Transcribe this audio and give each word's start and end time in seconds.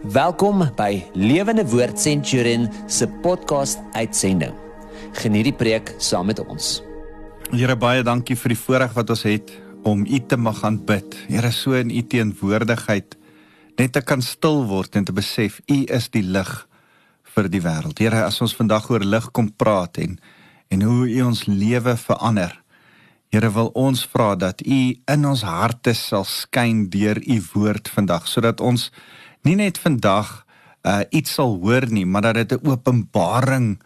Welkom 0.00 0.62
by 0.80 1.02
Lewende 1.12 1.60
Woord 1.68 1.98
Centurion 2.00 2.70
se 2.88 3.04
podcast 3.20 3.82
uitsending. 3.92 4.54
Geniet 5.12 5.50
die 5.50 5.52
preek 5.52 5.92
saam 6.00 6.30
met 6.32 6.40
ons. 6.40 6.78
Here 7.52 7.76
baie 7.76 8.00
dankie 8.00 8.32
vir 8.40 8.54
die 8.54 8.56
voorreg 8.56 8.94
wat 8.96 9.12
ons 9.12 9.26
het 9.28 9.52
om 9.84 10.06
U 10.08 10.20
te 10.24 10.38
mag 10.40 10.62
aanbid. 10.64 11.18
Here 11.28 11.52
so 11.52 11.76
in 11.76 11.92
U 11.92 12.00
teenwoordigheid 12.00 13.18
net 13.76 13.92
te 13.92 14.00
kan 14.00 14.24
stil 14.24 14.64
word 14.72 14.96
en 14.96 15.04
te 15.04 15.12
besef 15.12 15.60
U 15.68 15.82
is 15.84 16.08
die 16.08 16.24
lig 16.24 16.48
vir 17.36 17.52
die 17.52 17.60
wêreld. 17.60 18.00
Here 18.00 18.24
as 18.24 18.40
ons 18.40 18.56
vandag 18.56 18.88
oor 18.88 19.04
lig 19.04 19.28
kom 19.36 19.52
praat 19.52 20.00
en 20.00 20.16
en 20.72 20.88
hoe 20.88 21.12
U 21.12 21.22
ons 21.28 21.44
lewe 21.44 21.98
verander. 22.00 22.56
Here 23.28 23.52
wil 23.52 23.68
ons 23.76 24.08
vra 24.08 24.32
dat 24.32 24.64
U 24.64 24.82
in 24.96 25.28
ons 25.28 25.44
harte 25.44 25.92
sal 25.92 26.24
skyn 26.24 26.86
deur 26.88 27.20
U 27.20 27.42
woord 27.52 27.92
vandag 27.92 28.32
sodat 28.32 28.64
ons 28.64 28.88
nie 29.42 29.56
net 29.56 29.78
vandag 29.78 30.44
uh, 30.86 31.00
iets 31.10 31.34
sal 31.38 31.58
hoor 31.62 31.86
nie, 31.90 32.06
maar 32.06 32.22
dat 32.22 32.34
dit 32.34 32.52
'n 32.52 32.66
openbaring, 32.66 33.80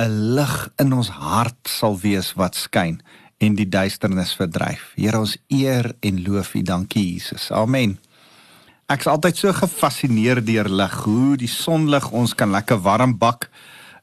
'n 0.00 0.34
lig 0.34 0.72
in 0.76 0.92
ons 0.92 1.08
hart 1.08 1.68
sal 1.68 1.98
wees 1.98 2.32
wat 2.34 2.54
skyn 2.54 3.00
en 3.38 3.54
die 3.54 3.68
duisternis 3.68 4.34
verdryf. 4.34 4.92
Here 4.96 5.18
ons 5.18 5.36
eer 5.48 5.92
en 6.00 6.22
loof 6.22 6.54
U. 6.54 6.62
Dankie 6.62 7.12
Jesus. 7.12 7.50
Amen. 7.50 7.98
Ek's 8.86 9.06
altyd 9.06 9.36
so 9.36 9.52
gefassineer 9.52 10.44
deur 10.44 10.68
lig, 10.68 10.94
hoe 11.04 11.36
die 11.36 11.48
sonlig 11.48 12.10
ons 12.10 12.34
kan 12.34 12.50
lekker 12.50 12.80
warm 12.84 13.18
bak 13.18 13.48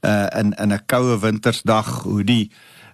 uh 0.01 0.27
in 0.39 0.53
in 0.57 0.73
'n 0.73 0.85
koue 0.85 1.19
wintersdag, 1.19 2.03
hoe 2.03 2.23
die 2.23 2.51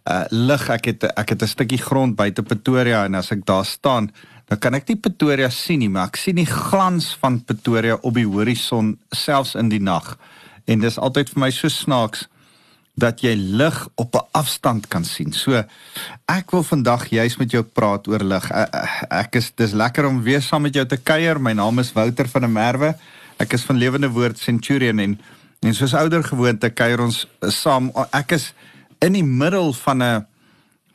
uh 0.09 0.25
lig 0.30 0.69
ek 0.69 0.85
het 0.85 1.03
ek 1.03 1.30
het 1.30 1.41
'n 1.41 1.47
stukkie 1.47 1.81
grond 1.81 2.16
buite 2.16 2.44
Pretoria 2.44 3.05
en 3.05 3.16
as 3.16 3.31
ek 3.31 3.45
daar 3.45 3.66
staan 3.66 4.11
dan 4.47 4.59
kan 4.59 4.73
ek 4.73 4.87
nie 4.87 4.95
Pretoria 4.95 5.49
sien 5.49 5.79
nie 5.79 5.89
maar 5.89 6.07
ek 6.07 6.17
sien 6.17 6.35
die 6.35 6.49
glans 6.49 7.13
van 7.21 7.41
Pretoria 7.43 7.99
op 8.01 8.13
die 8.15 8.27
horison 8.27 8.97
selfs 9.11 9.55
in 9.55 9.69
die 9.69 9.83
nag 9.83 10.17
en 10.67 10.80
dis 10.80 10.99
altyd 10.99 11.30
vir 11.33 11.47
my 11.47 11.52
so 11.52 11.69
snaaks 11.72 12.27
dat 12.97 13.22
jy 13.22 13.35
lig 13.38 13.77
op 13.95 14.16
'n 14.16 14.25
afstand 14.31 14.88
kan 14.88 15.05
sien. 15.05 15.33
So 15.33 15.63
ek 16.25 16.52
wil 16.52 16.63
vandag 16.63 17.07
juis 17.09 17.38
met 17.38 17.52
jou 17.52 17.63
praat 17.63 18.07
oor 18.07 18.23
lig. 18.23 18.52
Ek 19.09 19.35
is 19.35 19.52
dis 19.55 19.72
lekker 19.72 20.05
om 20.05 20.22
weer 20.22 20.41
saam 20.41 20.61
met 20.61 20.73
jou 20.73 20.85
te 20.85 20.97
kuier. 20.97 21.39
My 21.41 21.53
naam 21.53 21.79
is 21.79 21.94
Wouter 21.94 22.27
van 22.27 22.41
der 22.41 22.50
Merwe. 22.50 22.95
Ek 23.38 23.53
is 23.53 23.63
van 23.63 23.77
Lewende 23.77 24.09
Woord 24.09 24.39
Centurion 24.39 25.00
en 25.00 25.19
en 25.59 25.73
soos 25.73 25.94
ouer 25.94 26.23
gewoonte 26.23 26.69
kuier 26.69 27.02
ons 27.02 27.27
saam. 27.41 27.91
Ek 28.11 28.31
is 28.31 28.53
in 29.00 29.13
die 29.13 29.23
middel 29.23 29.73
van 29.73 30.03
'n 30.03 30.25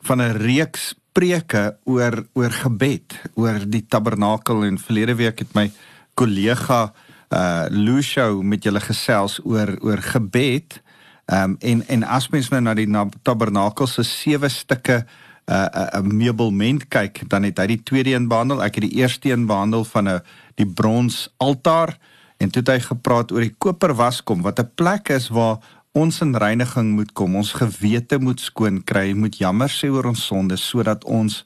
van 0.01 0.21
'n 0.21 0.37
reeks 0.37 0.95
preke 1.13 1.77
oor 1.85 2.25
oor 2.33 2.53
gebed, 2.63 3.15
oor 3.35 3.59
die 3.65 3.85
tabernakel 3.87 4.65
en 4.67 4.81
verlede 4.81 5.15
week 5.15 5.39
het 5.45 5.53
my 5.55 5.69
kollega 6.13 6.93
uh 7.33 7.65
Lucio 7.69 8.43
met 8.45 8.63
julle 8.63 8.81
gesels 8.83 9.39
oor 9.43 9.77
oor 9.81 10.01
gebed. 10.01 10.81
Ehm 11.25 11.55
um, 11.55 11.57
en 11.59 11.87
en 11.87 12.03
as 12.03 12.29
mens 12.29 12.49
nou 12.49 12.61
na 12.61 12.73
die 12.77 12.87
na 12.87 13.07
tabernakel 13.23 13.87
se 13.87 14.03
sewe 14.03 14.49
stukke 14.49 15.05
'n 15.45 15.53
uh, 15.53 15.65
'n 15.65 15.77
uh, 15.77 15.99
uh, 15.99 16.01
meubelment 16.01 16.87
kyk, 16.87 17.29
dan 17.29 17.43
het 17.43 17.57
hy 17.57 17.67
die 17.67 17.83
tweede 17.83 18.13
een 18.13 18.27
behandel. 18.27 18.63
Ek 18.63 18.75
het 18.75 18.83
die 18.83 18.99
eerste 19.01 19.31
een 19.31 19.45
behandel 19.45 19.83
van 19.83 20.09
'n 20.09 20.21
die 20.55 20.67
brons 20.67 21.33
altaar 21.37 21.97
en 22.37 22.49
toe 22.49 22.61
het 22.61 22.71
hy 22.71 22.79
gepraat 22.79 23.31
oor 23.31 23.41
die 23.41 23.55
koper 23.57 23.93
waskom 23.93 24.41
wat 24.41 24.59
'n 24.59 24.71
plek 24.75 25.09
is 25.09 25.29
waar 25.29 25.57
ons 25.93 26.21
in 26.25 26.33
reiniging 26.33 26.95
moet 26.97 27.11
kom, 27.13 27.35
ons 27.37 27.53
gewete 27.53 28.17
moet 28.17 28.41
skoon 28.41 28.81
kry, 28.81 29.11
moet 29.13 29.37
jammer 29.37 29.69
sê 29.69 29.91
oor 29.93 30.09
ons 30.09 30.25
sondes 30.25 30.63
sodat 30.65 31.05
ons 31.05 31.43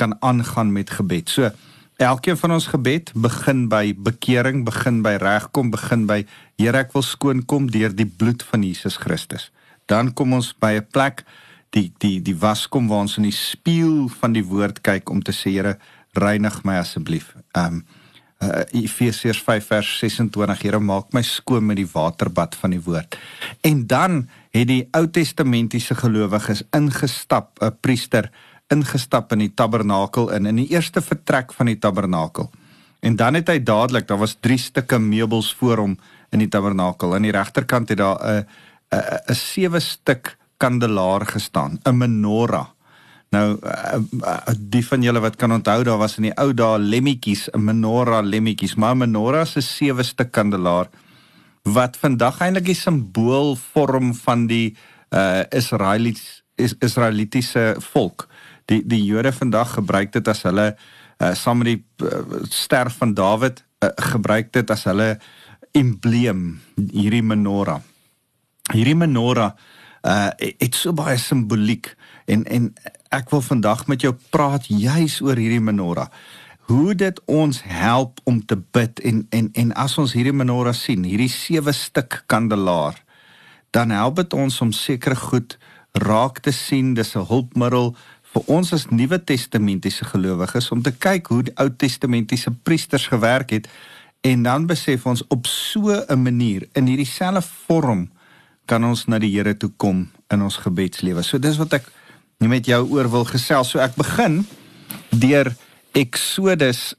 kan 0.00 0.16
aangaan 0.24 0.72
met 0.72 0.90
gebed. 0.90 1.28
So 1.28 1.50
elkeen 2.00 2.38
van 2.40 2.56
ons 2.56 2.70
gebed 2.72 3.12
begin 3.14 3.66
by 3.68 3.92
bekering, 3.92 4.64
begin 4.64 5.02
by 5.04 5.18
regkom, 5.20 5.70
begin 5.74 6.08
by 6.08 6.24
Here 6.56 6.78
ek 6.84 6.92
wil 6.94 7.02
skoon 7.02 7.42
kom 7.50 7.66
deur 7.66 7.90
die 7.90 8.06
bloed 8.06 8.44
van 8.46 8.62
Jesus 8.62 8.96
Christus. 9.02 9.50
Dan 9.90 10.12
kom 10.14 10.32
ons 10.32 10.54
by 10.54 10.78
'n 10.78 10.86
plek 10.90 11.24
die 11.74 11.92
die 11.98 12.22
die 12.22 12.36
waskom 12.38 12.88
waar 12.88 13.04
ons 13.04 13.18
in 13.18 13.26
die 13.28 13.36
spieël 13.36 14.08
van 14.08 14.32
die 14.32 14.44
woord 14.44 14.80
kyk 14.80 15.10
om 15.10 15.20
te 15.22 15.32
sê 15.32 15.50
Here 15.50 15.78
reinig 16.14 16.64
my 16.64 16.78
asseblief. 16.78 17.34
Um 17.52 17.84
uh, 18.42 18.82
Efesiërs 18.82 19.42
5 19.42 19.66
vers 19.66 19.98
26 19.98 20.62
Here 20.62 20.80
maak 20.80 21.12
my 21.12 21.22
skoon 21.22 21.66
met 21.66 21.76
die 21.76 21.88
waterbad 21.92 22.54
van 22.54 22.70
die 22.70 22.82
woord. 22.82 23.18
En 23.62 23.86
dan 23.86 24.28
het 24.50 24.68
die 24.68 24.88
Ou 24.92 25.06
Testamentiese 25.10 25.94
gelowiges 25.94 26.62
ingestap, 26.70 27.58
'n 27.62 27.76
priester 27.80 28.30
ingestap 28.68 29.32
in 29.32 29.38
die 29.38 29.54
tabernakel 29.54 30.30
in 30.32 30.46
in 30.46 30.56
die 30.56 30.70
eerste 30.72 31.02
vertrek 31.02 31.52
van 31.52 31.66
die 31.66 31.78
tabernakel. 31.78 32.50
En 33.00 33.16
dan 33.16 33.34
het 33.34 33.48
hy 33.48 33.58
dadelik, 33.62 34.06
daar 34.08 34.18
was 34.18 34.36
3 34.40 34.58
stukke 34.58 34.98
meubels 34.98 35.54
voor 35.54 35.76
hom 35.76 35.98
in 36.30 36.38
die 36.38 36.48
tabernakel. 36.48 37.14
Aan 37.14 37.22
die 37.22 37.34
regterkant 37.34 37.88
het 37.88 37.98
daar 37.98 38.18
'n 38.22 38.46
'n 38.90 39.20
'n 39.30 39.34
sewe 39.34 39.80
stuk 39.80 40.36
kandelaar 40.56 41.26
gestaan, 41.26 41.80
'n 41.84 41.96
menorah. 41.96 42.73
Nou 43.34 43.46
uh, 43.58 43.98
uh, 44.20 44.54
die 44.58 44.84
van 44.86 45.02
julle 45.02 45.22
wat 45.24 45.36
kan 45.40 45.52
onthou 45.52 45.80
daar 45.86 45.98
was 45.98 46.18
in 46.20 46.28
die 46.28 46.36
ou 46.40 46.52
dae 46.54 46.78
lemmetjies, 46.78 47.48
'n 47.50 47.64
menorah 47.64 48.22
lemmetjies, 48.22 48.76
maar 48.78 48.96
menorah 48.96 49.46
se 49.46 49.60
sewe 49.60 50.02
stuk 50.02 50.30
kandelaar 50.32 50.90
wat 51.64 51.96
vandag 51.96 52.40
eintlik 52.44 52.66
die 52.68 52.76
simbool 52.76 53.56
vorm 53.56 54.14
van 54.14 54.46
die 54.46 54.76
uh 55.10 55.42
Israelies 55.50 56.42
is 56.56 56.74
Israelitiese 56.78 57.76
volk. 57.92 58.28
Die 58.66 58.82
die 58.86 59.04
Jode 59.04 59.32
vandag 59.32 59.74
gebruik 59.78 60.12
dit 60.12 60.28
as 60.28 60.42
hulle 60.42 60.76
uh 61.18 61.34
saam 61.34 61.62
met 61.62 61.72
die 61.72 61.80
uh, 62.04 62.42
ster 62.50 62.90
van 62.90 63.14
Dawid 63.14 63.64
uh, 63.80 63.88
gebruik 64.12 64.52
dit 64.52 64.70
as 64.70 64.84
hulle 64.84 65.18
embleem 65.72 66.60
hierdie 66.76 67.22
menorah. 67.22 67.80
Hierdie 68.72 68.98
menorah 68.98 69.54
uh 70.04 70.30
het 70.38 70.74
so 70.74 70.92
baie 70.92 71.16
simboliek 71.18 71.94
en 72.26 72.44
en 72.44 72.74
ek 73.14 73.30
wil 73.30 73.42
vandag 73.44 73.86
met 73.86 74.02
jou 74.02 74.12
praat 74.34 74.66
juis 74.66 75.20
oor 75.22 75.38
hierdie 75.38 75.62
menorah. 75.62 76.10
Hoe 76.66 76.94
dit 76.96 77.20
ons 77.28 77.60
help 77.68 78.20
om 78.24 78.40
te 78.40 78.56
bid 78.56 79.00
en 79.04 79.22
en 79.30 79.50
en 79.52 79.72
as 79.84 79.98
ons 80.00 80.14
hierdie 80.16 80.34
menorah 80.34 80.74
sien, 80.74 81.04
hierdie 81.04 81.30
sewe 81.30 81.72
stuk 81.76 82.22
kandelaar, 82.26 82.96
dan 83.70 83.92
help 83.94 84.16
dit 84.22 84.34
ons 84.34 84.60
om 84.64 84.72
sekere 84.72 85.18
goed 85.18 85.58
raak 85.92 86.40
te 86.42 86.52
sien. 86.52 86.94
Dis 86.94 87.14
'n 87.14 87.26
hulpmiddel 87.28 87.94
vir 88.32 88.42
ons 88.46 88.72
as 88.72 88.88
Nuwe 88.90 89.18
Testamentiese 89.24 90.04
gelowiges 90.04 90.70
om 90.70 90.82
te 90.82 90.92
kyk 90.92 91.26
hoe 91.26 91.42
die 91.42 91.56
Ou 91.56 91.68
Testamentiese 91.70 92.50
priesters 92.50 93.06
gewerk 93.06 93.50
het 93.50 93.68
en 94.20 94.42
dan 94.42 94.66
besef 94.66 95.06
ons 95.06 95.22
op 95.28 95.46
so 95.46 95.92
'n 96.08 96.22
manier 96.22 96.66
in 96.72 96.86
hierdie 96.86 97.06
selfe 97.06 97.48
vorm 97.66 98.08
kan 98.66 98.84
ons 98.84 99.06
na 99.06 99.18
die 99.18 99.30
Here 99.30 99.56
toe 99.56 99.70
kom 99.76 100.10
in 100.30 100.42
ons 100.42 100.56
gebedslewe. 100.56 101.22
So 101.22 101.38
dis 101.38 101.56
wat 101.56 101.72
ek 101.72 101.92
met 102.38 102.66
jou 102.66 102.88
oor 102.90 103.10
wil 103.10 103.24
gesels. 103.24 103.70
So 103.70 103.78
ek 103.78 103.94
begin 103.94 104.46
deur 105.10 105.54
Exodus 105.94 106.94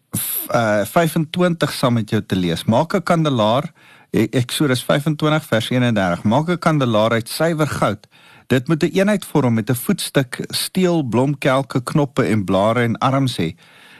uh 0.53 0.85
25 0.88 1.72
saam 1.73 1.94
met 2.00 2.09
jou 2.09 2.22
te 2.22 2.35
lees. 2.35 2.63
Maak 2.63 2.96
'n 2.96 3.03
kandelaar 3.03 3.72
e, 4.12 4.28
Exodus 4.31 4.84
25 4.84 5.44
vers 5.44 5.69
31. 5.69 6.23
Maak 6.23 6.50
'n 6.50 6.57
kandelaar 6.57 7.12
uit 7.12 7.29
suiwer 7.29 7.68
goud. 7.68 8.07
Dit 8.47 8.68
moet 8.68 8.84
'n 8.84 8.85
een 8.85 8.91
eenheid 8.91 9.25
vorm 9.25 9.53
met 9.53 9.69
'n 9.69 9.75
voetstuk 9.75 10.46
steel, 10.47 11.03
blomkelke, 11.03 11.84
knoppe 11.84 12.23
en 12.23 12.46
blare 12.46 12.81
en 12.84 12.97
arms 12.97 13.38
hê. 13.38 13.56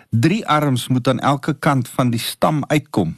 Drie 0.09 0.47
arms 0.47 0.88
moet 0.88 1.07
aan 1.07 1.19
elke 1.19 1.53
kant 1.53 1.88
van 1.88 2.09
die 2.09 2.19
stam 2.19 2.63
uitkom. 2.67 3.17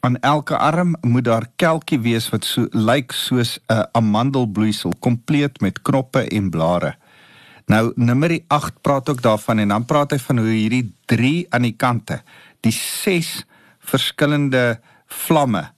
Aan 0.00 0.18
elke 0.20 0.56
arm 0.56 0.96
moet 1.00 1.24
daar 1.24 1.46
kelkie 1.56 2.00
wees 2.00 2.28
wat 2.28 2.44
so 2.44 2.66
lyk 2.70 3.12
soos 3.12 3.58
'n 3.66 3.86
amandelbloeisel, 3.92 4.92
kompleet 4.98 5.60
met 5.60 5.82
knoppe 5.82 6.28
en 6.28 6.50
blare. 6.50 6.96
Nou 7.66 7.92
nummer 7.98 8.30
8 8.46 8.80
praat 8.80 9.08
ook 9.10 9.22
daarvan 9.22 9.58
en 9.58 9.68
dan 9.74 9.84
praat 9.84 10.14
hy 10.14 10.18
van 10.22 10.38
hoe 10.38 10.52
hierdie 10.52 10.84
3 11.10 11.46
aan 11.50 11.66
die 11.66 11.74
kante, 11.74 12.20
die 12.62 12.74
6 12.74 13.40
verskillende 13.86 14.78
vlamme 15.06 15.70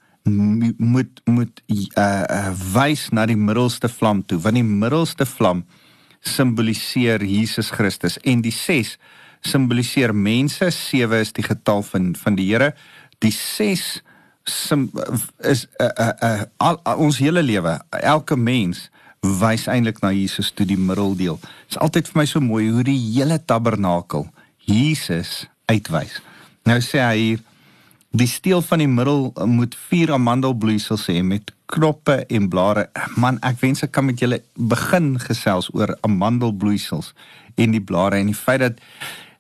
moet 0.77 1.21
moet 1.25 1.63
uh, 1.67 1.79
uh 1.97 2.51
wys 2.75 3.09
na 3.17 3.25
die 3.29 3.37
middelste 3.37 3.89
vlam 3.89 4.21
toe 4.27 4.39
want 4.45 4.59
die 4.59 4.67
middelste 4.67 5.27
vlam 5.27 5.63
simboliseer 6.21 7.23
Jesus 7.25 7.71
Christus 7.73 8.19
en 8.25 8.43
die 8.45 8.53
6 8.53 8.97
simboliseer 9.47 10.13
mense 10.13 10.71
7 10.75 11.23
is 11.25 11.33
die 11.33 11.47
getal 11.47 11.83
van 11.87 12.13
van 12.19 12.37
die 12.37 12.49
Here 12.51 12.75
die 13.25 13.33
6 13.33 14.03
sim, 14.45 14.89
is 15.39 15.67
uh, 15.81 15.89
uh, 15.89 16.13
uh, 16.23 16.43
al, 16.57 16.81
uh, 16.85 16.99
ons 16.99 17.21
hele 17.23 17.43
lewe 17.43 17.79
elke 18.03 18.37
mens 18.37 18.89
wys 19.21 19.67
eintlik 19.67 20.01
na 20.03 20.13
Jesus 20.15 20.53
toe 20.55 20.67
die 20.67 20.79
middeldeel. 20.79 21.39
Dit 21.41 21.77
is 21.77 21.83
altyd 21.83 22.09
vir 22.09 22.21
my 22.21 22.27
so 22.27 22.41
mooi 22.41 22.69
hoe 22.71 22.85
die 22.87 22.99
hele 22.99 23.39
tabernakel 23.39 24.29
Jesus 24.69 25.47
uitwys. 25.67 26.21
Nou 26.69 26.79
sê 26.85 27.03
hy 27.03 27.19
hier 27.19 27.45
die 28.11 28.29
steel 28.29 28.63
van 28.65 28.83
die 28.83 28.89
middel 28.91 29.31
moet 29.47 29.77
vier 29.89 30.15
amandelbloeisels 30.17 31.09
hê 31.11 31.21
met 31.23 31.53
knoppe 31.69 32.23
en 32.33 32.49
blare. 32.49 32.89
Man, 33.21 33.41
ek 33.45 33.61
wens 33.61 33.85
ek 33.85 33.93
kan 33.93 34.07
met 34.09 34.21
julle 34.23 34.41
begin 34.57 35.17
gesels 35.21 35.69
oor 35.77 35.93
amandelbloeisels 36.07 37.13
en 37.61 37.75
die 37.77 37.85
blare 37.85 38.21
en 38.23 38.31
die 38.33 38.39
feit 38.39 38.65
dat 38.65 38.81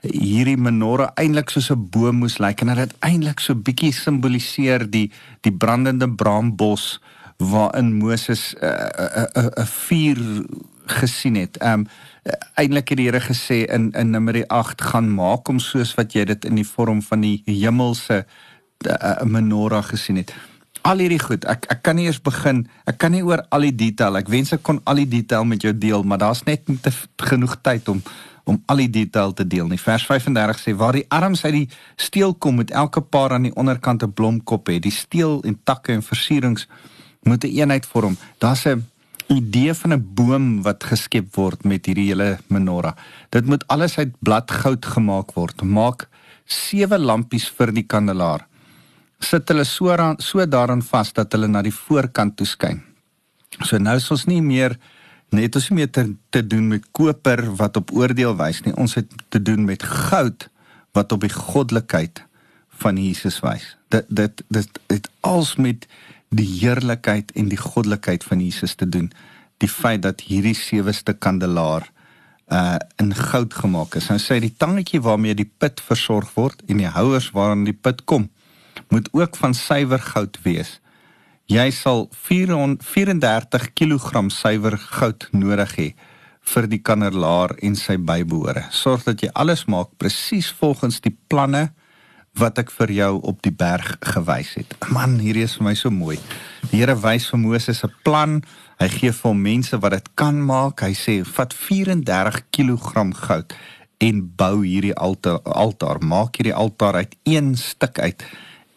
hierdie 0.05 0.59
menorah 0.61 1.11
eintlik 1.19 1.51
soos 1.51 1.71
'n 1.71 1.89
boom 1.91 2.21
moes 2.23 2.39
lyk 2.39 2.61
en 2.63 2.69
dat 2.69 2.77
dit 2.77 2.95
eintlik 3.03 3.41
so 3.41 3.55
bietjie 3.55 3.93
simboliseer 3.93 4.87
die 4.91 5.11
die 5.43 5.53
brandende 5.53 6.09
braambos 6.09 7.01
waarin 7.39 7.95
Moses 7.95 8.55
'n 8.55 8.65
uh, 8.65 8.71
'n 8.71 9.29
uh, 9.39 9.45
'n 9.45 9.61
uh, 9.61 9.67
vuur 9.67 10.45
gesien 10.87 11.35
het. 11.35 11.57
Ehm 11.57 11.73
um, 11.73 11.87
eintlik 12.55 12.89
het 12.89 12.99
die 12.99 13.07
Here 13.07 13.21
gesê 13.21 13.65
in 13.73 13.93
in 13.93 14.11
Numeri 14.11 14.45
8 14.47 14.83
gaan 14.83 15.15
maak 15.15 15.47
hom 15.47 15.59
soos 15.59 15.95
wat 15.95 16.13
jy 16.13 16.25
dit 16.25 16.45
in 16.45 16.55
die 16.55 16.67
vorm 16.67 17.03
van 17.03 17.21
die 17.21 17.43
hemelse 17.47 18.27
uh, 18.87 19.23
menorah 19.23 19.85
gesien 19.85 20.17
het 20.17 20.35
al 20.89 21.03
hierdie 21.03 21.21
goed. 21.21 21.45
Ek 21.49 21.67
ek 21.73 21.83
kan 21.83 21.99
nie 21.99 22.07
eers 22.09 22.21
begin. 22.23 22.65
Ek 22.89 22.99
kan 23.03 23.13
nie 23.13 23.25
oor 23.27 23.43
al 23.55 23.67
die 23.69 23.75
detail. 23.75 24.19
Ek 24.21 24.31
wens 24.33 24.53
ek 24.57 24.65
kon 24.67 24.81
al 24.89 25.03
die 25.03 25.09
detail 25.19 25.47
met 25.49 25.65
jou 25.65 25.73
deel, 25.75 26.05
maar 26.05 26.21
daar's 26.23 26.45
net 26.47 26.69
nie 26.69 26.79
te 26.83 26.93
genoeg 27.31 27.59
tyd 27.63 27.89
om 27.89 28.03
om 28.49 28.57
al 28.73 28.81
die 28.81 28.89
detail 28.89 29.35
te 29.37 29.45
deel 29.45 29.67
nie. 29.69 29.77
Vers 29.77 30.07
35 30.09 30.61
sê 30.63 30.73
waar 30.73 30.97
die 30.97 31.05
arms 31.13 31.43
uit 31.45 31.53
die 31.53 31.67
steel 32.01 32.33
kom 32.33 32.57
met 32.57 32.71
elke 32.73 33.03
paar 33.05 33.35
aan 33.37 33.45
die 33.45 33.53
onderkant 33.55 34.03
'n 34.03 34.13
blomkop 34.13 34.71
hê. 34.71 34.79
Die 34.81 34.95
steel 34.95 35.43
en 35.45 35.59
takke 35.65 35.93
en 35.93 36.03
versierings 36.03 36.67
moet 37.29 37.45
'n 37.45 37.47
een 37.47 37.59
eenheid 37.59 37.87
vorm. 37.87 38.17
Daar's 38.39 38.67
'n 38.67 38.85
idee 39.29 39.75
van 39.75 39.93
'n 39.93 40.09
boom 40.15 40.63
wat 40.63 40.85
geskep 40.85 41.35
word 41.35 41.65
met 41.65 41.87
hierdie 41.87 42.09
hele 42.09 42.39
menorah. 42.49 42.97
Dit 43.29 43.47
moet 43.47 43.67
alles 43.67 43.99
uit 43.99 44.13
bladgoud 44.21 44.87
gemaak 44.87 45.33
word. 45.33 45.63
Maak 45.63 46.09
sewe 46.45 46.99
lampies 46.99 47.49
vir 47.49 47.73
die 47.73 47.87
kandelaar 47.87 48.49
sit 49.19 49.51
hulle 49.51 49.65
so 49.67 49.91
aan, 49.91 50.19
so 50.23 50.45
daaraan 50.47 50.83
vas 50.83 51.13
dat 51.13 51.33
hulle 51.35 51.49
na 51.51 51.63
die 51.67 51.75
voorkant 51.75 52.37
toe 52.39 52.47
skyn. 52.47 52.83
So 53.65 53.79
nou 53.83 53.97
is 53.99 54.07
ons 54.15 54.27
nie 54.31 54.43
meer 54.43 54.79
net 55.35 55.57
ons 55.59 55.67
nie 55.69 55.83
meer 55.83 55.91
te, 55.93 56.07
te 56.33 56.41
doen 56.41 56.71
met 56.71 56.87
koper 56.97 57.43
wat 57.59 57.77
op 57.77 57.91
oordeel 57.93 58.37
wys 58.39 58.63
nie. 58.65 58.73
Ons 58.81 58.97
het 58.97 59.11
te 59.29 59.43
doen 59.43 59.67
met 59.69 59.83
goud 59.83 60.49
wat 60.97 61.13
op 61.13 61.27
die 61.27 61.35
goddelikheid 61.35 62.23
van 62.81 62.97
Jesus 62.97 63.41
wys. 63.45 63.75
Dit 63.93 64.07
dit 64.09 64.45
dit 64.49 64.81
dit 64.89 65.11
als 65.27 65.57
met 65.59 65.89
die 66.29 66.47
heerlikheid 66.61 67.33
en 67.37 67.49
die 67.49 67.61
goddelikheid 67.61 68.25
van 68.25 68.41
Jesus 68.41 68.75
te 68.75 68.89
doen. 68.89 69.13
Die 69.59 69.71
feit 69.71 70.03
dat 70.03 70.21
hierdie 70.29 70.57
seweste 70.57 71.13
kandelaar 71.13 71.89
uh 72.49 72.77
in 72.97 73.15
goud 73.15 73.55
gemaak 73.55 73.95
is. 73.95 74.09
Nou 74.09 74.19
sê 74.21 74.39
die 74.41 74.55
tangetjie 74.57 75.01
waarmee 75.05 75.37
die 75.37 75.51
put 75.59 75.81
versorg 75.85 76.33
word 76.35 76.63
en 76.67 76.81
die 76.81 76.89
houers 76.89 77.31
waaraan 77.37 77.67
die 77.69 77.77
put 77.77 78.05
kom 78.05 78.31
moet 78.89 79.09
ook 79.13 79.37
van 79.37 79.55
suiwer 79.55 80.01
goud 80.01 80.39
wees. 80.43 80.79
Jy 81.49 81.71
sal 81.73 82.07
434 82.13 83.73
kg 83.77 84.29
suiwer 84.33 84.79
goud 84.79 85.29
nodig 85.33 85.75
hê 85.77 85.89
vir 86.49 86.69
die 86.69 86.81
kandelaar 86.81 87.55
en 87.65 87.77
sy 87.77 87.99
bybehore. 88.01 88.65
Sorg 88.73 89.05
dat 89.05 89.23
jy 89.23 89.29
alles 89.35 89.67
maak 89.69 89.93
presies 90.01 90.49
volgens 90.61 91.01
die 91.05 91.13
planne 91.29 91.69
wat 92.39 92.59
ek 92.59 92.71
vir 92.71 92.91
jou 92.93 93.13
op 93.23 93.43
die 93.43 93.55
berg 93.55 93.97
gewys 94.15 94.55
het. 94.59 94.75
Man, 94.91 95.19
hierdie 95.19 95.45
is 95.45 95.57
vir 95.59 95.69
my 95.69 95.75
so 95.75 95.91
mooi. 95.91 96.19
Die 96.71 96.81
Here 96.81 96.97
wys 96.97 97.29
vir 97.31 97.39
Moses 97.39 97.85
'n 97.85 97.93
plan. 98.05 98.43
Hy 98.79 98.89
gee 98.89 99.13
vir 99.13 99.29
hom 99.31 99.43
mense 99.43 99.79
wat 99.79 99.93
dit 99.93 100.09
kan 100.15 100.39
maak. 100.47 100.81
Hy 100.81 100.95
sê: 100.95 101.25
"Vat 101.25 101.53
34 101.53 102.43
kg 102.51 103.13
goud 103.15 103.55
en 103.99 104.33
bou 104.37 104.63
hierdie 104.63 104.95
altaar. 104.95 105.43
altaar. 105.43 105.99
Maak 106.01 106.37
hierdie 106.37 106.55
altaar 106.55 106.95
uit 106.95 107.17
een 107.25 107.57
stuk 107.57 107.99
uit." 107.99 108.23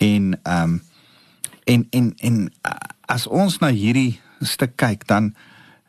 en 0.02 0.40
ehm 0.44 0.64
um, 0.64 0.82
en 1.64 1.88
en 1.90 2.14
en 2.18 2.38
uh, 2.66 2.72
as 3.06 3.28
ons 3.28 3.58
na 3.62 3.70
hierdie 3.70 4.20
stuk 4.40 4.74
kyk 4.76 5.06
dan 5.08 5.36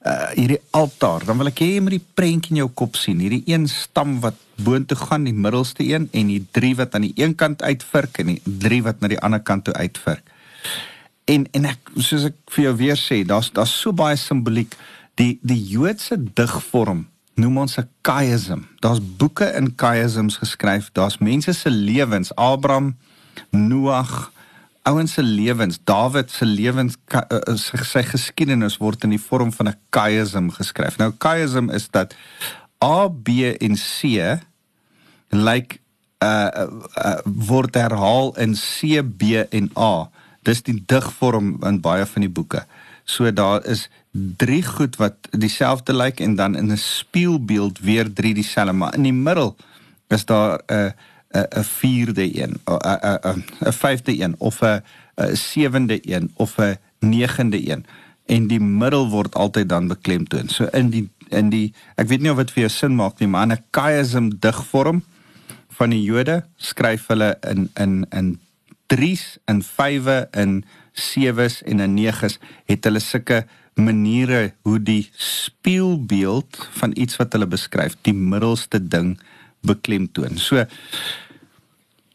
uh, 0.07 0.31
hierdie 0.35 0.61
altaar 0.71 1.25
dan 1.25 1.39
wil 1.39 1.51
ek 1.53 1.63
hê 1.65 1.75
jy 1.75 1.81
moet 1.81 1.99
die 1.99 2.07
prentjie 2.15 2.55
in 2.57 2.63
jou 2.63 2.71
kop 2.75 2.97
sien. 2.97 3.21
Hierdie 3.21 3.45
een 3.47 3.69
stam 3.69 4.21
wat 4.21 4.39
boontoe 4.63 4.97
gaan 4.97 5.25
die 5.25 5.35
middelste 5.35 5.85
een 5.85 6.09
en 6.13 6.27
die 6.27 6.43
drie 6.51 6.75
wat 6.77 6.95
aan 6.95 7.09
die 7.09 7.17
een 7.17 7.35
kant 7.35 7.63
uitvirk 7.63 8.19
en 8.19 8.35
die 8.35 8.43
drie 8.45 8.83
wat 8.83 9.01
na 9.01 9.09
die 9.09 9.21
ander 9.21 9.43
kant 9.43 9.65
toe 9.65 9.75
uitvirk 9.75 10.33
en 11.25 11.47
en 11.57 11.69
ek 11.71 11.93
soos 11.97 12.27
ek 12.31 12.37
vir 12.55 12.67
jou 12.67 12.75
weer 12.81 12.99
sê 12.99 13.23
daar's 13.27 13.51
daar's 13.55 13.75
so 13.75 13.93
baie 13.93 14.19
simboliek. 14.19 14.75
Die 15.21 15.39
die 15.43 15.61
Joodse 15.73 16.17
digvorm 16.19 17.07
noem 17.35 17.59
ons 17.65 17.79
'n 17.79 17.89
chiasm 18.03 18.67
daar's 18.81 19.01
boeke 19.01 19.47
in 19.57 19.73
chiasms 19.77 20.37
geskryf. 20.37 20.91
Daar's 20.93 21.19
mense 21.19 21.53
se 21.53 21.71
lewens. 21.71 22.35
Abraham 22.37 22.97
Noag 23.51 24.33
ouens 24.83 25.13
se 25.13 25.23
lewens, 25.23 25.79
Dawid 25.85 26.31
se 26.31 26.47
lewens 26.47 26.97
uh, 27.15 27.57
sy 27.57 28.03
geskiedenis 28.07 28.79
word 28.83 29.05
in 29.07 29.15
die 29.15 29.21
vorm 29.23 29.53
van 29.55 29.69
'n 29.69 29.79
chiasm 29.95 30.51
geskryf. 30.51 30.99
Nou 30.99 31.13
chiasm 31.19 31.71
is 31.71 31.89
dat 31.91 32.15
A, 32.83 33.09
B 33.09 33.55
en 33.61 33.77
C 33.77 34.03
lyk 35.31 35.45
like, 35.45 35.79
uh, 36.23 36.67
uh 36.97 37.19
word 37.25 37.75
herhaal 37.75 38.35
in 38.37 38.55
C, 38.55 39.03
B 39.03 39.47
en 39.51 39.71
A. 39.77 40.11
Dis 40.43 40.63
die 40.63 40.83
digvorm 40.87 41.57
in 41.63 41.81
baie 41.81 42.07
van 42.07 42.27
die 42.27 42.31
boeke. 42.31 42.67
So 43.05 43.31
daar 43.33 43.65
is 43.65 43.89
drie 44.13 44.63
goed 44.63 44.97
wat 44.97 45.15
dieselfde 45.31 45.93
lyk 45.93 46.19
like, 46.19 46.25
en 46.25 46.35
dan 46.35 46.57
in 46.57 46.73
'n 46.73 46.77
spieelbeeld 46.77 47.79
weer 47.79 48.13
drie 48.13 48.35
dieselfde, 48.35 48.73
maar 48.73 48.95
in 48.95 49.03
die 49.03 49.13
middel 49.13 49.57
is 50.09 50.25
daar 50.25 50.61
'n 50.67 50.75
uh, 50.75 50.91
'n 51.33 51.65
vierde 51.65 52.43
een, 52.43 52.61
'n 52.65 53.45
'n 53.65 53.73
vyfde 53.73 54.21
een 54.21 54.35
of 54.39 54.61
'n 54.63 54.83
sewende 55.33 55.99
een 56.15 56.31
of 56.35 56.59
'n 56.59 56.79
negende 56.99 57.71
een 57.71 57.85
en 58.27 58.47
die 58.47 58.61
middel 58.61 59.09
word 59.09 59.35
altyd 59.35 59.69
dan 59.69 59.89
beklemtoon. 59.89 60.49
So 60.49 60.69
in 60.73 60.91
die 60.91 61.09
in 61.33 61.49
die 61.51 61.73
ek 61.97 62.09
weet 62.09 62.21
nie 62.21 62.31
of 62.31 62.37
dit 62.43 62.53
vir 62.55 62.67
jou 62.67 62.73
sin 62.73 62.97
maak 62.97 63.19
nie, 63.21 63.29
maar 63.29 63.47
'n 63.47 63.65
chiasm 63.71 64.29
digvorm 64.39 65.03
van 65.79 65.91
die 65.91 66.03
Jode 66.03 66.45
skryf 66.57 67.07
hulle 67.07 67.37
in 67.41 67.71
in 67.75 68.07
in 68.11 68.39
3s 68.87 69.39
en 69.45 69.63
5e 69.63 70.29
en 70.31 70.65
7s 70.93 71.63
en 71.63 71.81
'n 71.81 71.95
9s 71.97 72.39
het 72.67 72.85
hulle 72.85 73.01
sulke 73.01 73.47
maniere 73.75 74.53
hoe 74.63 74.83
die 74.83 75.09
spieelbeeld 75.17 76.69
van 76.71 76.91
iets 76.95 77.17
wat 77.17 77.33
hulle 77.33 77.47
beskryf, 77.47 77.97
die 78.01 78.15
middelste 78.15 78.89
ding 78.89 79.21
beklemtoon. 79.61 80.39
So 80.39 80.65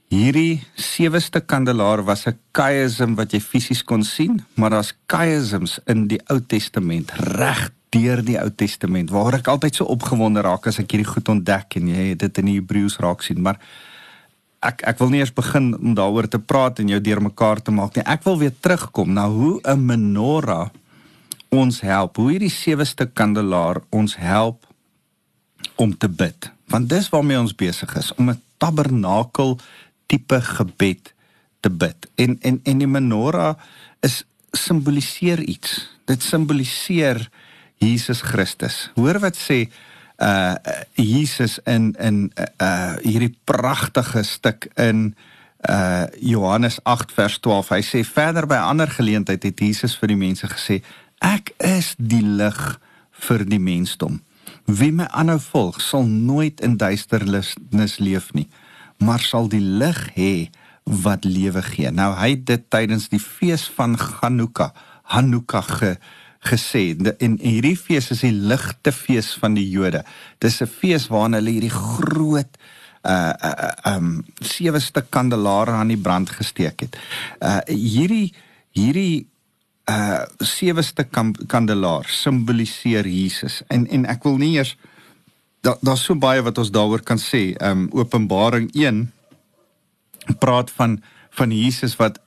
hierdie 0.07 0.63
seweste 0.79 1.41
kandelaar 1.43 2.03
was 2.03 2.27
'n 2.27 2.37
chiasm 2.51 3.15
wat 3.15 3.31
jy 3.31 3.39
fisies 3.39 3.83
kon 3.83 4.03
sien, 4.03 4.45
maar 4.55 4.69
daar's 4.69 4.93
chiasms 5.07 5.79
in 5.85 6.07
die 6.07 6.21
Ou 6.29 6.39
Testament 6.39 7.11
reg 7.11 7.71
deur 7.89 8.23
die 8.23 8.39
Ou 8.39 8.49
Testament 8.49 9.09
waar 9.09 9.33
ek 9.33 9.47
altyd 9.47 9.75
so 9.75 9.85
opgewonde 9.85 10.41
raak 10.41 10.67
as 10.67 10.79
ek 10.79 10.91
hierdie 10.91 11.13
goed 11.13 11.29
ontdek 11.29 11.75
en 11.75 11.87
jy 11.87 12.15
dit 12.15 12.37
in 12.37 12.45
die 12.45 12.59
Hebreëus 12.59 12.99
raak 12.99 13.21
sien, 13.21 13.41
maar 13.41 13.59
ek 14.61 14.81
ek 14.87 14.99
wil 14.99 15.09
nie 15.09 15.19
eers 15.19 15.33
begin 15.33 15.75
om 15.75 15.93
daaroor 15.93 16.27
te 16.27 16.39
praat 16.39 16.79
en 16.79 16.87
jou 16.87 16.99
deurmekaar 16.99 17.61
te 17.61 17.71
maak 17.71 17.95
nie. 17.95 18.03
Ek 18.05 18.23
wil 18.23 18.37
weer 18.37 18.53
terugkom 18.59 19.13
na 19.13 19.27
hoe 19.27 19.59
'n 19.63 19.85
menorah 19.85 20.69
ons 21.49 21.81
help, 21.81 22.17
hoe 22.17 22.31
hierdie 22.31 22.51
seweste 22.51 23.05
kandelaar 23.05 23.81
ons 23.89 24.15
help 24.15 24.65
om 25.75 25.97
te 25.97 26.09
bid. 26.09 26.51
Want 26.67 26.89
dis 26.89 27.09
waarmee 27.09 27.39
ons 27.39 27.55
besig 27.55 27.95
is 27.95 28.11
om 28.15 28.29
'n 28.29 28.41
tabernakel 28.57 29.57
tipe 30.07 30.41
gebed 30.41 31.13
te 31.59 31.69
bid. 31.69 32.07
En 32.15 32.37
en 32.41 32.59
en 32.63 32.77
die 32.77 32.87
menorah 32.87 33.55
is 34.05 34.23
simboliseer 34.51 35.39
iets. 35.43 35.83
Dit 36.05 36.23
simboliseer 36.23 37.29
Jesus 37.77 38.21
Christus. 38.21 38.89
Hoor 38.95 39.19
wat 39.19 39.37
sê 39.37 39.67
uh 40.17 40.55
Jesus 40.97 41.59
in 41.65 41.93
in 41.99 42.31
uh 42.61 42.95
hierdie 43.03 43.35
pragtige 43.43 44.23
stuk 44.23 44.69
in 44.75 45.15
uh 45.69 46.05
Johannes 46.19 46.79
8 46.83 47.11
vers 47.13 47.39
12. 47.39 47.69
Hy 47.69 47.81
sê 47.85 48.03
verder 48.05 48.47
by 48.49 48.61
ander 48.65 48.89
geleentheid 48.89 49.43
het 49.43 49.59
Jesus 49.59 49.97
vir 49.97 50.13
die 50.13 50.19
mense 50.19 50.47
gesê: 50.49 50.81
Ek 51.21 51.53
is 51.57 51.93
die 51.97 52.23
lig 52.23 52.79
vir 53.27 53.45
die 53.45 53.61
mensdom. 53.61 54.21
Wie 54.65 54.91
my 54.91 55.07
aanhou 55.15 55.39
volg, 55.39 55.81
sal 55.81 56.03
nooit 56.03 56.61
in 56.61 56.77
duisternis 56.77 57.55
leef 58.03 58.33
nie, 58.35 58.47
maar 59.03 59.21
sal 59.21 59.49
die 59.51 59.63
lig 59.63 59.99
hê 60.15 60.49
wat 60.87 61.25
lewe 61.27 61.61
gee. 61.61 61.91
Nou 61.91 62.13
hy 62.15 62.29
het 62.35 62.45
dit 62.47 62.63
tydens 62.71 63.09
die 63.11 63.21
fees 63.21 63.67
van 63.75 63.97
Hanukkah, 63.99 64.71
Hanukkah 65.11 65.67
ge, 65.79 65.91
gesê. 66.47 66.95
En, 67.19 67.37
hierdie 67.41 67.75
fees 67.77 68.11
is 68.13 68.23
die 68.23 68.33
ligte 68.33 68.93
fees 68.95 69.33
van 69.41 69.57
die 69.57 69.67
Jode. 69.69 70.03
Dis 70.39 70.61
'n 70.61 70.67
fees 70.67 71.07
waarin 71.07 71.33
hulle 71.33 71.51
hierdie 71.51 71.73
groot 71.73 72.57
uh 73.03 73.33
uh 73.43 73.95
um 73.95 74.25
sewe 74.41 74.79
stuk 74.79 75.09
kandelare 75.09 75.71
aan 75.71 75.87
die 75.87 75.97
brand 75.97 76.29
gesteek 76.29 76.79
het. 76.79 76.97
Uh 77.39 77.59
hierdie 77.67 78.33
hierdie 78.71 79.27
uh 79.89 80.25
sewe 80.39 80.81
stuk 80.81 81.11
kandelaar 81.47 82.05
simboliseer 82.07 83.07
Jesus 83.07 83.63
en 83.67 83.87
en 83.87 84.05
ek 84.05 84.23
wil 84.23 84.37
nie 84.37 84.55
eers 84.57 84.75
daar's 85.61 85.81
da 85.81 85.95
so 85.95 86.15
baie 86.15 86.41
wat 86.41 86.57
ons 86.57 86.71
daaroor 86.71 87.03
kan 87.03 87.19
sê. 87.19 87.55
Um 87.61 87.89
Openbaring 87.91 88.69
1 88.73 89.11
praat 90.39 90.71
van 90.71 91.01
van 91.37 91.51
Jesus 91.51 91.95
wat 91.95 92.19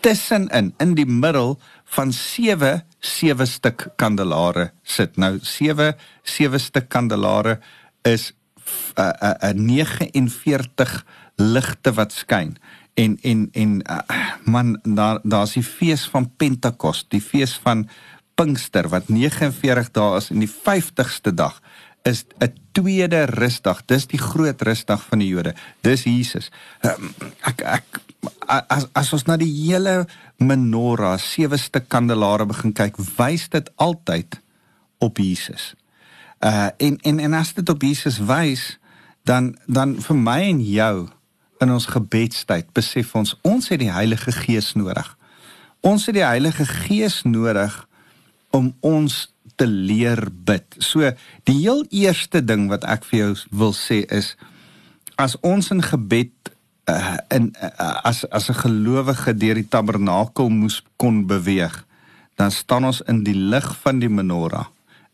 tussenin 0.00 0.72
in 0.80 0.94
die 0.96 1.06
middel 1.08 1.56
van 1.96 2.12
sewe 2.12 2.82
sewe 3.00 3.46
stuk 3.46 3.88
kandelare 3.96 4.70
sit. 4.82 5.16
Nou 5.16 5.38
sewe 5.42 5.94
sewe 6.24 6.58
stuk 6.58 6.88
kandelare 6.88 7.58
is 8.04 8.32
'n 8.96 9.00
uh, 9.00 9.52
'n 9.52 9.68
uh, 9.68 9.86
49 10.12 11.04
ligte 11.36 11.92
wat 11.92 12.12
skyn 12.12 12.56
en 12.94 13.18
en 13.22 13.48
en 13.52 13.82
uh, 13.90 13.98
man 14.44 14.80
daar 14.82 15.20
daar's 15.22 15.52
die 15.52 15.62
fees 15.62 16.08
van 16.08 16.30
Pentekos, 16.36 17.06
die 17.08 17.22
fees 17.22 17.54
van 17.62 17.88
Pinkster 18.34 18.88
wat 18.88 19.08
49 19.08 19.90
dae 19.90 20.16
is 20.16 20.30
en 20.30 20.42
die 20.42 20.50
50ste 20.50 21.34
dag 21.34 21.60
is 22.08 22.24
'n 22.40 22.52
tweede 22.72 23.24
rusdag. 23.24 23.84
Dis 23.84 24.06
die 24.06 24.18
groot 24.18 24.62
rusdag 24.62 25.04
van 25.04 25.18
die 25.18 25.28
Jode. 25.28 25.54
Dis 25.80 26.02
Jesus. 26.02 26.50
Um, 26.82 27.14
ek 27.42 27.60
ek 27.60 28.00
as 28.46 28.86
as 28.92 29.12
ons 29.12 29.26
na 29.28 29.36
die 29.36 29.50
hele 29.50 30.06
menorah, 30.38 31.18
sewe 31.18 31.56
stuk 31.56 31.88
kandelare 31.88 32.46
begin 32.46 32.72
kyk, 32.72 32.96
wys 33.18 33.48
dit 33.48 33.70
altyd 33.76 34.40
op 34.98 35.18
Jesus. 35.18 35.74
Uh 36.40 36.70
en 36.76 36.98
en 37.02 37.18
en 37.18 37.34
as 37.34 37.54
dit 37.54 37.68
op 37.68 37.82
Jesus 37.82 38.18
wys, 38.18 38.78
dan 39.24 39.56
dan 39.66 39.96
vir 40.02 40.16
my 40.16 40.40
en 40.48 40.60
jou 40.64 41.08
in 41.58 41.70
ons 41.70 41.86
gebedstyd 41.86 42.72
besef 42.72 43.14
ons 43.18 43.34
ons 43.42 43.68
het 43.68 43.80
die 43.80 43.92
Heilige 43.92 44.32
Gees 44.32 44.74
nodig. 44.74 45.16
Ons 45.80 46.06
het 46.06 46.14
die 46.14 46.26
Heilige 46.26 46.66
Gees 46.66 47.22
nodig 47.22 47.86
om 48.50 48.74
ons 48.80 49.28
te 49.56 49.66
leer 49.66 50.28
bid. 50.30 50.64
So 50.78 51.12
die 51.48 51.58
heel 51.60 51.84
eerste 51.90 52.44
ding 52.44 52.68
wat 52.68 52.84
ek 52.84 53.04
vir 53.08 53.18
jou 53.18 53.32
wil 53.50 53.74
sê 53.76 54.04
is 54.12 54.34
as 55.18 55.34
ons 55.42 55.70
in 55.74 55.82
gebed 55.82 56.32
uh, 56.88 57.18
in 57.34 57.52
uh, 57.62 58.00
as 58.04 58.24
as 58.30 58.48
'n 58.48 58.60
gelowige 58.62 59.34
deur 59.34 59.54
die 59.54 59.68
tabernakel 59.68 60.48
moes 60.48 60.82
kon 60.96 61.26
beweeg, 61.26 61.84
dan 62.36 62.50
staan 62.50 62.84
ons 62.84 63.02
in 63.06 63.24
die 63.24 63.34
lig 63.34 63.68
van 63.82 63.98
die 63.98 64.08
menorah, 64.08 64.66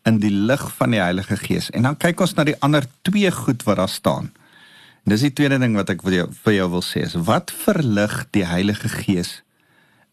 in 0.05 0.19
die 0.19 0.31
lig 0.31 0.63
van 0.77 0.91
die 0.91 1.01
Heilige 1.01 1.37
Gees. 1.37 1.69
En 1.69 1.81
dan 1.81 1.97
kyk 1.97 2.21
ons 2.21 2.35
na 2.35 2.43
die 2.43 2.59
ander 2.61 2.85
twee 3.01 3.31
goed 3.31 3.63
wat 3.63 3.77
daar 3.77 3.89
staan. 3.89 4.31
En 5.05 5.13
dis 5.13 5.21
die 5.21 5.33
tweede 5.33 5.59
ding 5.59 5.75
wat 5.75 5.89
ek 5.89 6.01
vir 6.05 6.13
jou 6.13 6.27
vir 6.45 6.53
jou 6.53 6.69
wil 6.69 6.85
sê 6.85 7.03
is 7.05 7.17
wat 7.27 7.51
verlig 7.51 8.25
die 8.31 8.45
Heilige 8.45 8.89
Gees 8.89 9.41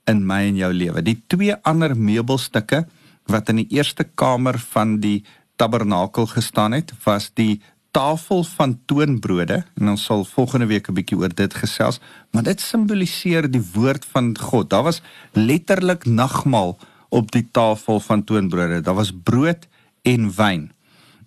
in 0.08 0.26
my 0.26 0.42
en 0.48 0.56
jou 0.56 0.72
lewe? 0.72 1.02
Die 1.02 1.20
twee 1.28 1.54
ander 1.62 1.94
meubelstukke 1.96 2.86
wat 3.26 3.48
in 3.48 3.56
die 3.56 3.68
eerste 3.70 4.04
kamer 4.04 4.58
van 4.58 5.00
die 5.00 5.24
tabernakel 5.56 6.26
gestaan 6.26 6.72
het, 6.72 6.92
was 7.04 7.30
die 7.34 7.60
tafel 7.92 8.40
van 8.44 8.78
toonbrode 8.88 9.64
en 9.76 9.88
ons 9.92 10.04
sal 10.08 10.24
volgende 10.24 10.66
week 10.66 10.88
'n 10.88 10.96
bietjie 10.96 11.18
oor 11.18 11.34
dit 11.34 11.54
gesels, 11.54 12.00
maar 12.32 12.42
dit 12.42 12.60
simboliseer 12.60 13.50
die 13.50 13.64
woord 13.74 14.04
van 14.04 14.38
God. 14.38 14.70
Daar 14.70 14.82
was 14.82 15.02
letterlik 15.32 16.04
nagmaal 16.04 16.78
op 17.08 17.30
die 17.30 17.48
tafel 17.50 18.00
van 18.00 18.24
toonbrode. 18.24 18.80
Daar 18.80 18.94
was 18.94 19.12
brood 19.22 19.68
en 20.02 20.34
wyn. 20.34 20.72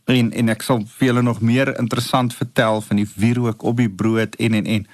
En 0.06 0.32
en 0.32 0.50
ek 0.50 0.62
sal 0.62 0.84
vir 0.98 1.08
julle 1.08 1.22
nog 1.22 1.42
meer 1.42 1.80
interessant 1.80 2.34
vertel 2.34 2.82
van 2.82 2.96
die 2.96 3.08
wierook 3.16 3.64
op 3.64 3.78
die 3.78 3.90
brood 3.90 4.36
en 4.36 4.54
en 4.54 4.66
en. 4.66 4.88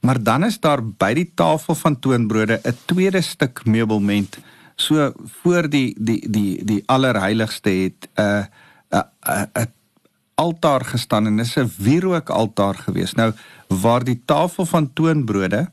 Maar 0.00 0.22
dan 0.22 0.44
is 0.44 0.60
daar 0.60 0.84
by 0.84 1.14
die 1.14 1.30
tafel 1.34 1.74
van 1.74 1.98
toonbrode 1.98 2.60
'n 2.64 2.76
tweede 2.84 3.20
stuk 3.20 3.64
meubelment 3.64 4.38
so 4.76 5.12
voor 5.42 5.68
die 5.70 5.94
die 5.98 6.20
die 6.30 6.64
die 6.64 6.82
allerheiligste 6.86 7.70
het 7.70 8.08
'n 8.16 8.20
uh, 8.20 8.44
'n 8.90 9.04
uh, 9.28 9.42
'n 9.42 9.60
uh, 9.60 9.64
altaar 10.34 10.84
gestaan 10.84 11.26
en 11.26 11.36
dis 11.36 11.56
'n 11.56 11.70
wierook 11.78 12.30
altaar 12.30 12.74
gewees. 12.74 13.14
Nou 13.14 13.32
waar 13.68 14.04
die 14.04 14.22
tafel 14.24 14.66
van 14.66 14.92
toonbrode 14.92 15.70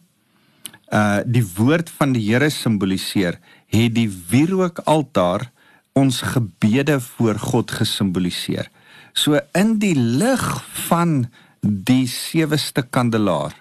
uh 0.93 1.19
die 1.25 1.47
woord 1.55 1.89
van 1.89 2.11
die 2.11 2.31
Here 2.31 2.49
simboliseer, 2.49 3.39
het 3.67 3.95
die 3.95 4.11
wierook 4.29 4.79
altaar 4.79 5.51
ons 5.93 6.21
gebede 6.21 6.99
voor 6.99 7.39
God 7.39 7.71
gesimboliseer. 7.71 8.69
So 9.13 9.39
in 9.51 9.79
die 9.79 9.95
lig 9.95 10.63
van 10.87 11.29
die 11.61 12.07
seweste 12.07 12.81
kandelaar 12.81 13.55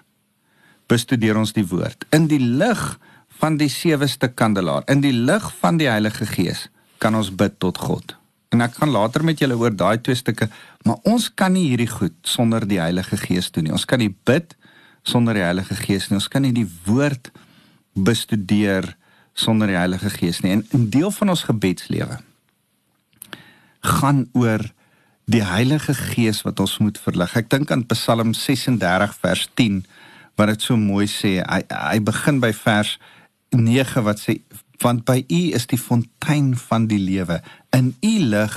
bestudeer 0.87 1.37
ons 1.37 1.53
die 1.53 1.67
woord. 1.67 2.05
In 2.09 2.27
die 2.27 2.39
lig 2.39 2.99
van 3.41 3.57
die 3.57 3.69
seweste 3.73 4.29
kandelaar, 4.29 4.85
in 4.91 5.01
die 5.01 5.13
lig 5.13 5.47
van 5.61 5.79
die 5.81 5.89
Heilige 5.89 6.27
Gees, 6.29 6.67
kan 7.01 7.15
ons 7.17 7.31
bid 7.33 7.57
tot 7.59 7.79
God. 7.81 8.15
En 8.53 8.61
ek 8.61 8.75
gaan 8.77 8.91
later 8.93 9.23
met 9.25 9.39
julle 9.41 9.57
oor 9.57 9.73
daai 9.73 9.97
twee 10.03 10.17
stukke, 10.19 10.49
maar 10.85 10.99
ons 11.09 11.29
kan 11.33 11.53
nie 11.55 11.69
hierdie 11.71 11.89
goed 11.89 12.17
sonder 12.27 12.67
die 12.67 12.81
Heilige 12.81 13.17
Gees 13.17 13.49
doen 13.51 13.65
nie. 13.65 13.73
Ons 13.73 13.87
kan 13.89 14.01
nie 14.03 14.11
bid 14.27 14.53
sonder 15.07 15.37
die 15.37 15.45
Heilige 15.45 15.77
Gees 15.79 16.09
nie. 16.09 16.19
Ons 16.19 16.29
kan 16.29 16.45
nie 16.45 16.53
die 16.53 16.67
woord 16.85 17.31
bestudeer 17.95 18.91
sonder 19.33 19.71
die 19.71 19.79
Heilige 19.79 20.11
Gees 20.13 20.41
nie. 20.43 20.51
En 20.51 20.65
'n 20.75 20.89
deel 20.93 21.11
van 21.11 21.29
ons 21.29 21.47
gebedslewe 21.47 22.19
gaan 23.81 24.29
oor 24.33 24.61
die 25.25 25.43
Heilige 25.43 25.93
Gees 25.93 26.41
wat 26.41 26.59
ons 26.59 26.77
moet 26.77 26.97
verlig. 26.97 27.35
Ek 27.35 27.49
dink 27.49 27.71
aan 27.71 27.85
Psalm 27.85 28.33
36 28.33 29.15
vers 29.21 29.49
10 29.55 29.85
wat 30.35 30.47
dit 30.47 30.61
so 30.61 30.77
mooi 30.77 31.07
sê. 31.07 31.39
Hy 31.41 31.61
hy 31.69 31.99
begin 31.99 32.39
by 32.39 32.53
vers 32.53 32.99
9 33.51 34.03
wat 34.07 34.19
sê 34.19 34.39
want 34.81 35.03
by 35.05 35.19
u 35.29 35.41
is 35.53 35.67
die 35.69 35.77
fontein 35.77 36.55
van 36.57 36.87
die 36.89 36.99
lewe. 36.99 37.37
In 37.69 37.91
u 38.01 38.13
lig 38.31 38.55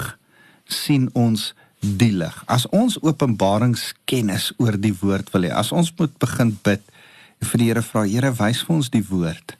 sien 0.65 1.11
ons 1.13 1.51
die 1.81 2.13
lig. 2.17 2.37
As 2.49 2.65
ons 2.73 2.97
openbaringskennis 3.03 4.55
oor 4.57 4.79
die 4.81 4.95
woord 5.03 5.29
wil 5.35 5.45
hê 5.45 5.53
as 5.53 5.73
ons 5.73 5.93
moet 5.99 6.15
begin 6.23 6.55
bid 6.65 6.81
en 7.41 7.51
vir 7.51 7.61
die 7.61 7.69
Here 7.69 7.83
vra 7.85 8.07
Here 8.09 8.33
wys 8.39 8.63
vir 8.65 8.77
ons 8.79 8.91
die 8.95 9.05
woord 9.11 9.57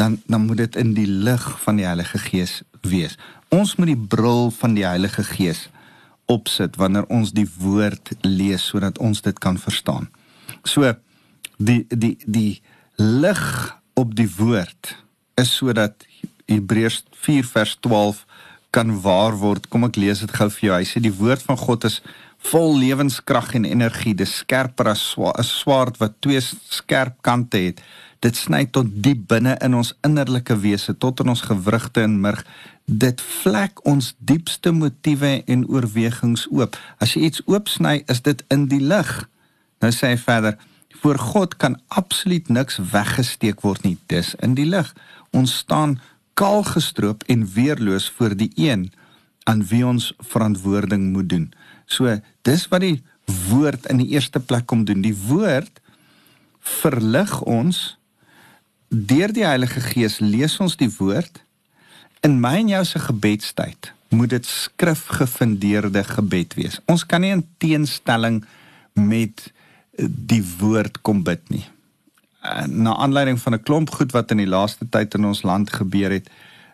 dan 0.00 0.20
dan 0.26 0.46
moet 0.46 0.62
dit 0.64 0.76
in 0.80 0.94
die 0.96 1.08
lig 1.08 1.44
van 1.60 1.76
die 1.76 1.84
Heilige 1.84 2.18
Gees 2.18 2.62
wees. 2.80 3.18
Ons 3.52 3.76
moet 3.76 3.90
die 3.92 4.06
bril 4.14 4.48
van 4.56 4.74
die 4.78 4.86
Heilige 4.86 5.24
Gees 5.26 5.66
opsit 6.30 6.78
wanneer 6.80 7.04
ons 7.12 7.34
die 7.36 7.48
woord 7.58 8.14
lees 8.24 8.64
sodat 8.70 8.98
ons 8.98 9.20
dit 9.26 9.38
kan 9.38 9.58
verstaan. 9.60 10.08
So 10.64 10.94
die 11.58 11.84
die 11.88 12.16
die 12.24 12.62
lig 12.96 13.44
op 14.00 14.16
die 14.16 14.28
woord 14.38 14.94
is 15.40 15.52
sodat 15.60 16.06
Hebreërs 16.50 17.04
4 17.24 17.46
vers 17.46 17.76
12 17.84 18.24
kan 18.74 18.92
waar 19.02 19.36
word. 19.38 19.68
Kom 19.68 19.86
ek 19.86 19.98
lees 20.00 20.22
dit 20.24 20.32
gou 20.34 20.48
vir 20.56 20.66
jou. 20.68 20.74
Hy 20.78 20.86
sê 20.88 21.02
die 21.02 21.14
woord 21.14 21.42
van 21.46 21.58
God 21.60 21.86
is 21.88 22.00
vol 22.50 22.76
lewenskrag 22.80 23.54
en 23.58 23.66
energie. 23.68 24.14
Dis 24.16 24.40
skerper 24.42 24.92
as 24.94 25.16
'n 25.16 25.44
swaard 25.44 25.98
wat 25.98 26.20
twee 26.20 26.40
skerp 26.40 27.20
kante 27.22 27.58
het. 27.58 27.80
Dit 28.20 28.36
sny 28.36 28.66
tot 28.66 28.86
diep 29.02 29.28
binne 29.28 29.56
in 29.64 29.74
ons 29.74 29.94
innerlike 30.04 30.56
wese, 30.60 30.98
tot 30.98 31.20
in 31.20 31.28
ons 31.28 31.40
gewrigte 31.40 32.02
en 32.02 32.20
murg. 32.20 32.44
Dit 32.84 33.20
vlek 33.20 33.86
ons 33.86 34.14
diepste 34.18 34.72
motiewe 34.72 35.42
en 35.46 35.68
oorwegings 35.68 36.46
oop. 36.50 36.76
As 36.98 37.14
jy 37.14 37.20
iets 37.22 37.42
oopsny, 37.46 38.02
is 38.08 38.20
dit 38.20 38.44
in 38.48 38.66
die 38.68 38.80
lig. 38.80 39.28
Nou 39.80 39.92
sê 39.92 40.12
hy 40.12 40.16
verder: 40.16 40.58
Voor 41.00 41.18
God 41.18 41.56
kan 41.56 41.78
absoluut 41.88 42.48
niks 42.48 42.78
weggesteek 42.90 43.60
word 43.60 43.82
nie. 43.82 43.96
Dis 44.06 44.34
in 44.42 44.54
die 44.54 44.66
lig. 44.66 44.90
Ons 45.30 45.56
staan 45.62 46.00
kaal 46.34 46.64
gestroop 46.64 47.22
en 47.26 47.46
weerloos 47.54 48.08
voor 48.16 48.36
die 48.36 48.50
een 48.56 48.90
aan 49.48 49.64
wie 49.66 49.86
ons 49.86 50.12
verantwoording 50.18 51.12
moet 51.12 51.28
doen. 51.28 51.52
So, 51.86 52.18
dis 52.42 52.66
wat 52.68 52.84
die 52.84 53.02
woord 53.48 53.86
in 53.86 54.02
die 54.02 54.10
eerste 54.14 54.40
plek 54.40 54.66
kom 54.66 54.84
doen. 54.84 55.02
Die 55.02 55.16
woord 55.26 55.80
verlig 56.60 57.40
ons 57.42 57.96
deur 58.90 59.32
die 59.32 59.46
Heilige 59.46 59.80
Gees 59.80 60.18
lees 60.18 60.58
ons 60.60 60.76
die 60.76 60.90
woord 60.98 61.42
in 62.26 62.40
my 62.42 62.56
en 62.60 62.72
jou 62.74 62.82
se 62.84 63.00
gebedstyd. 63.00 63.92
Moet 64.10 64.34
dit 64.34 64.46
skrifgefundeerde 64.46 66.02
gebed 66.04 66.56
wees. 66.58 66.80
Ons 66.90 67.06
kan 67.06 67.22
nie 67.22 67.30
in 67.32 67.46
teenstelling 67.62 68.42
met 68.98 69.46
die 70.08 70.42
woord 70.58 71.00
kom 71.02 71.22
bid 71.26 71.42
nie. 71.50 71.64
Uh, 72.40 72.64
na 72.66 72.96
aanleiding 72.96 73.40
van 73.40 73.54
'n 73.54 73.62
klomp 73.62 73.90
goed 73.90 74.12
wat 74.12 74.30
in 74.30 74.40
die 74.40 74.48
laaste 74.48 74.88
tyd 74.88 75.14
in 75.14 75.24
ons 75.24 75.42
land 75.42 75.72
gebeur 75.72 76.10
het, 76.10 76.30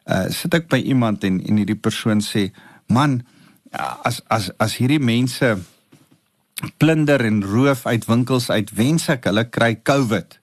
uh, 0.06 0.30
sit 0.30 0.54
ek 0.54 0.68
by 0.68 0.78
iemand 0.78 1.24
en 1.24 1.42
en 1.42 1.56
hierdie 1.56 1.78
persoon 1.78 2.20
sê, 2.22 2.52
"Man, 2.86 3.26
as 4.02 4.22
as 4.28 4.50
as 4.58 4.76
hierdie 4.76 5.02
mense 5.02 5.58
plunder 6.76 7.24
en 7.24 7.44
roof 7.44 7.86
uit 7.86 8.04
winkels 8.04 8.50
uit, 8.50 8.70
wens 8.70 9.08
ek 9.08 9.24
hulle 9.24 9.44
kry 9.44 9.74
COVID." 9.82 10.38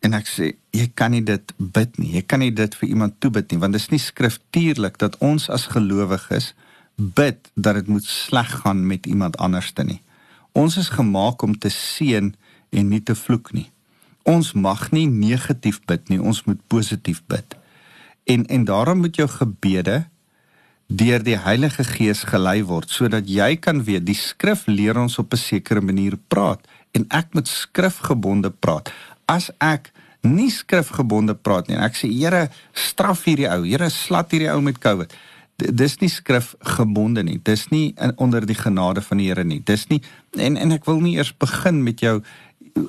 En 0.00 0.14
ek 0.14 0.26
sê, 0.26 0.54
"Jy 0.70 0.90
kan 0.94 1.10
nie 1.10 1.24
dit 1.24 1.52
bid 1.56 1.98
nie. 1.98 2.12
Jy 2.12 2.22
kan 2.22 2.38
nie 2.38 2.52
dit 2.52 2.74
vir 2.74 2.88
iemand 2.88 3.20
toebid 3.20 3.50
nie, 3.50 3.58
want 3.58 3.72
dit 3.72 3.80
is 3.80 3.90
nie 3.90 3.98
skriftuurlik 3.98 4.98
dat 4.98 5.18
ons 5.18 5.50
as 5.50 5.66
gelowiges 5.66 6.54
bid 6.96 7.50
dat 7.54 7.74
dit 7.74 7.86
moet 7.86 8.04
sleg 8.04 8.60
gaan 8.62 8.86
met 8.86 9.06
iemand 9.06 9.36
anderste 9.36 9.84
nie." 9.84 10.00
Ons 10.58 10.76
is 10.76 10.88
gemaak 10.90 11.42
om 11.46 11.54
te 11.54 11.70
seën 11.70 12.32
en 12.70 12.88
nie 12.90 13.02
te 13.02 13.14
vloek 13.14 13.52
nie. 13.54 13.68
Ons 14.26 14.52
mag 14.58 14.88
nie 14.90 15.06
negatief 15.06 15.78
bid 15.86 16.10
nie, 16.10 16.18
ons 16.18 16.42
moet 16.48 16.58
positief 16.72 17.22
bid. 17.30 17.54
En 18.26 18.46
en 18.46 18.64
daarom 18.66 19.04
moet 19.04 19.16
jou 19.16 19.28
gebede 19.30 20.02
deur 20.88 21.22
die 21.22 21.36
Heilige 21.38 21.84
Gees 21.84 22.24
gelei 22.32 22.62
word 22.64 22.90
sodat 22.90 23.28
jy 23.28 23.54
kan 23.60 23.84
weet 23.84 24.06
die 24.08 24.16
skrif 24.16 24.64
leer 24.66 24.98
ons 24.98 25.18
op 25.22 25.32
'n 25.32 25.44
sekere 25.44 25.80
manier 25.80 26.16
praat 26.28 26.60
en 26.92 27.06
ek 27.10 27.34
moet 27.34 27.48
skrifgebonde 27.48 28.50
praat. 28.50 28.90
As 29.28 29.50
ek 29.60 29.92
nie 30.22 30.50
skrifgebonde 30.50 31.34
praat 31.34 31.68
nie 31.68 31.76
en 31.76 31.84
ek 31.84 31.94
sê 31.94 32.08
Here 32.10 32.48
straf 32.72 33.24
hierdie 33.24 33.48
ou, 33.48 33.62
Here 33.62 33.90
slat 33.90 34.30
hierdie 34.30 34.50
ou 34.50 34.60
met 34.60 34.78
COVID, 34.78 35.12
dis 35.58 35.96
nie 35.98 36.10
skrif 36.10 36.52
gebonde 36.76 37.22
nie. 37.26 37.38
Dis 37.42 37.66
nie 37.72 37.92
in, 37.98 38.12
onder 38.16 38.46
die 38.46 38.58
genade 38.58 39.02
van 39.02 39.18
die 39.18 39.28
Here 39.30 39.44
nie. 39.44 39.60
Dis 39.64 39.88
nie 39.90 40.02
en 40.38 40.56
en 40.56 40.72
ek 40.76 40.86
wil 40.86 41.00
nie 41.02 41.16
eers 41.18 41.32
begin 41.34 41.82
met 41.82 42.00
jou 42.00 42.20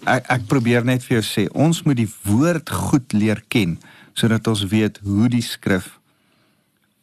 ek, 0.06 0.28
ek 0.30 0.46
probeer 0.52 0.86
net 0.86 1.04
vir 1.06 1.20
jou 1.20 1.26
sê 1.26 1.48
ons 1.54 1.82
moet 1.88 1.98
die 1.98 2.10
woord 2.28 2.70
goed 2.70 3.14
leer 3.14 3.42
ken 3.50 3.80
sodat 4.14 4.48
ons 4.52 4.68
weet 4.70 5.00
hoe 5.06 5.30
die 5.32 5.46
skrif 5.46 5.96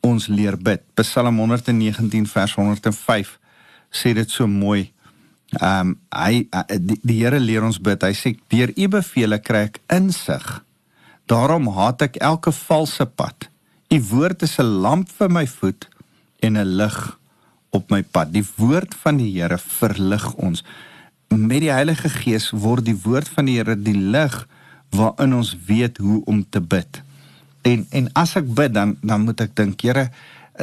ons 0.06 0.28
leer 0.30 0.54
bid. 0.56 0.85
Psalm 1.00 1.40
119 1.42 2.28
vers 2.30 2.54
105 2.54 3.32
sê 3.90 4.12
dit 4.14 4.30
so 4.30 4.46
mooi. 4.46 4.92
Ehm 5.58 5.90
um, 5.90 5.99
hy 6.14 6.46
die, 6.78 7.00
die 7.02 7.18
Here 7.25 7.40
leer 7.42 7.66
ons 7.66 7.80
bid. 7.82 8.06
Hy 8.06 8.14
sê 8.14 8.37
deur 8.52 8.70
u 8.70 8.88
bevele 8.99 9.40
kry 9.42 9.66
ek 9.73 9.82
insig. 9.90 10.46
Daarom 11.26 11.66
haat 11.75 12.06
ek 12.06 12.23
elke 12.23 12.54
valse 12.54 13.06
pad. 13.18 13.50
U 13.88 13.98
woord 14.10 14.42
is 14.42 14.58
'n 14.58 14.80
lamp 14.82 15.08
vir 15.18 15.30
my 15.30 15.46
voet 15.46 15.88
en 16.38 16.56
'n 16.56 16.76
lig 16.76 17.18
op 17.70 17.90
my 17.90 18.02
pad. 18.02 18.32
Die 18.32 18.46
woord 18.56 18.94
van 18.94 19.16
die 19.16 19.30
Here 19.40 19.58
verlig 19.58 20.34
ons. 20.34 20.64
Met 21.28 21.60
die 21.60 21.70
Heilige 21.70 22.08
Gees 22.08 22.50
word 22.50 22.84
die 22.84 22.98
woord 23.02 23.28
van 23.28 23.44
die 23.44 23.56
Here 23.56 23.76
die 23.82 23.98
lig 23.98 24.46
waarin 24.90 25.34
ons 25.34 25.56
weet 25.66 25.96
hoe 25.96 26.24
om 26.24 26.44
te 26.48 26.60
bid. 26.60 27.02
En 27.62 27.86
en 27.90 28.12
as 28.12 28.36
ek 28.36 28.54
bid 28.54 28.74
dan 28.74 28.96
dan 29.02 29.24
moet 29.26 29.40
ek 29.40 29.56
dink, 29.56 29.80
Here, 29.80 30.10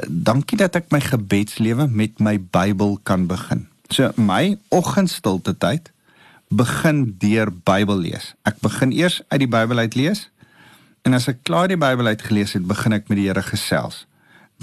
dankie 0.07 0.57
dat 0.57 0.75
ek 0.75 0.91
my 0.91 1.01
gebedslewe 1.01 1.87
met 1.87 2.19
my 2.19 2.39
Bybel 2.39 2.99
kan 3.03 3.27
begin. 3.27 3.67
So 3.89 4.11
my 4.15 4.57
oggendstilte 4.69 5.57
tyd 5.57 5.91
begin 6.49 7.15
deur 7.19 7.51
Bybel 7.63 7.97
lees. 7.97 8.33
Ek 8.43 8.59
begin 8.59 8.91
eers 8.91 9.21
uit 9.27 9.39
die 9.39 9.49
Bybel 9.49 9.77
uit 9.77 9.95
lees. 9.95 10.29
En 11.03 11.13
as 11.13 11.27
ek 11.27 11.41
klaar 11.43 11.67
die 11.67 11.79
Bybel 11.79 12.07
uit 12.07 12.21
gelees 12.23 12.53
het, 12.55 12.63
begin 12.67 12.95
ek 12.95 13.09
met 13.11 13.19
die 13.19 13.27
Here 13.27 13.43
gesels. 13.43 14.05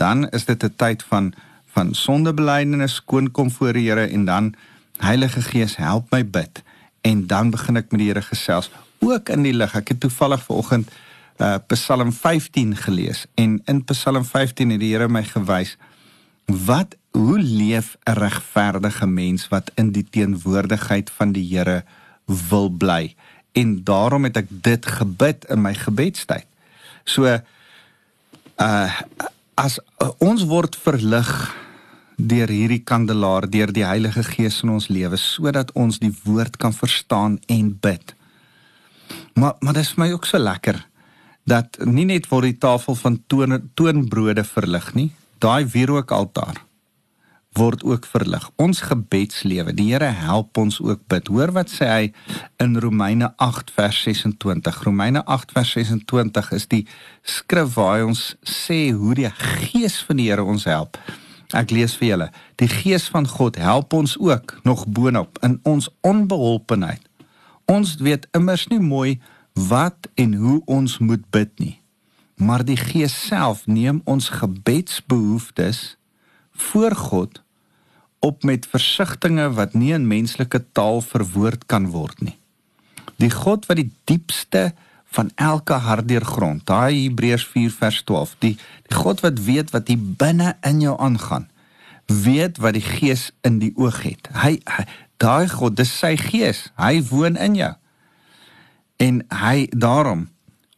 Dan 0.00 0.28
is 0.32 0.46
dit 0.48 0.64
'n 0.64 0.74
tyd 0.76 1.02
van 1.02 1.34
van 1.70 1.94
sondebelydenis, 1.94 2.94
skoonkom 2.94 3.50
voor 3.50 3.72
die 3.72 3.88
Here 3.88 4.06
en 4.06 4.24
dan 4.24 4.54
Heilige 4.98 5.42
Gees 5.42 5.76
help 5.76 6.10
my 6.10 6.26
bid 6.26 6.62
en 7.00 7.26
dan 7.26 7.50
begin 7.50 7.76
ek 7.76 7.90
met 7.90 8.00
die 8.00 8.08
Here 8.08 8.22
gesels 8.22 8.70
ook 8.98 9.28
in 9.28 9.42
die 9.42 9.52
lig. 9.52 9.74
Ek 9.74 9.88
het 9.88 10.00
toevallig 10.00 10.42
vanoggend 10.42 10.90
uh 11.40 11.56
Psalm 11.66 12.12
15 12.12 12.76
gelees 12.76 13.26
en 13.34 13.62
in 13.64 13.84
Psalm 13.84 14.24
15 14.24 14.70
het 14.70 14.80
die 14.80 14.92
Here 14.92 15.08
my 15.08 15.24
gewys 15.24 15.76
wat 16.46 16.96
hoe 17.10 17.38
leef 17.38 17.96
'n 18.04 18.12
regverdige 18.12 19.06
mens 19.06 19.48
wat 19.48 19.70
in 19.74 19.92
die 19.92 20.06
teenwoordigheid 20.10 21.10
van 21.10 21.32
die 21.32 21.56
Here 21.56 21.84
wil 22.26 22.68
bly? 22.68 23.14
En 23.52 23.84
daarom 23.84 24.24
het 24.28 24.36
ek 24.36 24.50
dit 24.50 24.86
gebid 24.86 25.44
in 25.50 25.62
my 25.62 25.74
gebedstyd. 25.74 26.46
So 27.04 27.26
uh 28.60 28.90
as 29.60 29.76
uh, 30.00 30.08
ons 30.24 30.46
word 30.48 30.76
verlig 30.80 31.28
deur 32.16 32.48
hierdie 32.48 32.80
kandelaar, 32.84 33.44
deur 33.50 33.72
die 33.72 33.84
Heilige 33.84 34.22
Gees 34.24 34.62
in 34.64 34.72
ons 34.72 34.88
lewe 34.88 35.18
sodat 35.20 35.72
ons 35.76 35.98
die 36.00 36.12
woord 36.24 36.56
kan 36.56 36.72
verstaan 36.72 37.36
en 37.48 37.74
bid. 37.80 38.14
Maar 39.34 39.58
maar 39.60 39.76
dit 39.76 39.84
is 39.84 39.98
my 40.00 40.10
ook 40.12 40.24
so 40.28 40.38
lekker 40.38 40.80
dat 41.44 41.76
nie 41.84 42.06
net 42.08 42.28
word 42.30 42.52
die 42.52 42.60
tafel 42.62 42.94
van 42.94 43.20
toon 43.26 43.58
toonbrode 43.74 44.44
verlig 44.44 44.92
nie, 44.94 45.10
daai 45.38 45.66
wierookaltaar 45.66 46.60
word 47.58 47.82
ook 47.82 48.06
verlig. 48.06 48.44
Ons 48.56 48.80
gebedslewe, 48.86 49.74
die 49.74 49.90
Here 49.90 50.12
help 50.14 50.58
ons 50.58 50.78
ook 50.80 51.02
bid. 51.10 51.28
Hoor 51.28 51.50
wat 51.56 51.70
sê 51.72 51.88
hy 51.90 52.12
in 52.62 52.78
Romeine 52.78 53.32
8 53.42 53.72
vers 53.74 54.02
26. 54.06 54.82
Romeine 54.86 55.24
8 55.24 55.52
vers 55.56 55.72
26 55.74 56.52
is 56.54 56.68
die 56.70 56.84
skrif 57.26 57.74
waar 57.74 58.06
ons 58.06 58.36
sê 58.46 58.92
hoe 58.94 59.16
die 59.18 59.30
Gees 59.30 59.98
van 60.06 60.22
die 60.22 60.30
Here 60.30 60.46
ons 60.46 60.68
help. 60.70 60.98
Ek 61.50 61.74
lees 61.74 61.96
vir 61.98 62.12
julle. 62.12 62.30
Die 62.62 62.70
Gees 62.70 63.08
van 63.10 63.26
God 63.26 63.58
help 63.58 63.92
ons 63.98 64.14
ook 64.18 64.60
nog 64.62 64.86
boonop 64.86 65.40
in 65.42 65.58
ons 65.66 65.90
onbeholpenheid. 66.06 67.02
Ons 67.66 67.98
weet 67.98 68.28
immers 68.34 68.68
nie 68.70 68.82
mooi 68.82 69.18
wat 69.54 70.06
en 70.14 70.34
hoe 70.38 70.60
ons 70.70 70.98
moet 70.98 71.22
bid 71.34 71.50
nie. 71.58 71.76
Maar 72.38 72.62
die 72.64 72.78
Gees 72.78 73.14
self 73.26 73.66
neem 73.66 74.00
ons 74.08 74.30
gebedsbehoeftes 74.38 75.99
voor 76.70 76.96
God 76.96 77.40
op 78.20 78.44
met 78.44 78.68
versigtings 78.68 79.56
wat 79.56 79.74
nie 79.74 79.92
in 79.96 80.06
menslike 80.08 80.60
taal 80.76 81.00
verwoord 81.00 81.66
kan 81.66 81.88
word 81.94 82.20
nie. 82.20 82.36
Die 83.20 83.32
God 83.32 83.66
wat 83.68 83.80
die 83.80 83.90
diepste 84.08 84.70
van 85.10 85.30
elke 85.34 85.80
hart 85.82 86.08
deurgrond, 86.08 86.62
daai 86.68 87.08
Hebreërs 87.08 87.46
4 87.50 87.72
vers 87.74 88.02
12, 88.06 88.34
die 88.44 88.54
die 88.88 88.96
God 88.96 89.24
wat 89.24 89.40
weet 89.44 89.72
wat 89.74 89.88
hier 89.90 90.00
binne 90.00 90.54
in 90.66 90.82
jou 90.84 90.94
aangaan, 91.00 91.48
weet 92.06 92.60
wat 92.62 92.76
die 92.78 92.84
Gees 92.84 93.30
in 93.46 93.58
die 93.62 93.72
oog 93.76 94.02
het. 94.04 94.30
Hy, 94.34 94.58
hy 94.64 94.84
daai 95.20 95.48
God, 95.50 95.76
dis 95.80 95.92
sy 95.92 96.14
Gees, 96.20 96.68
hy 96.78 97.00
woon 97.10 97.36
in 97.40 97.58
jou. 97.58 97.72
En 99.00 99.22
hy 99.42 99.66
daarom 99.72 100.28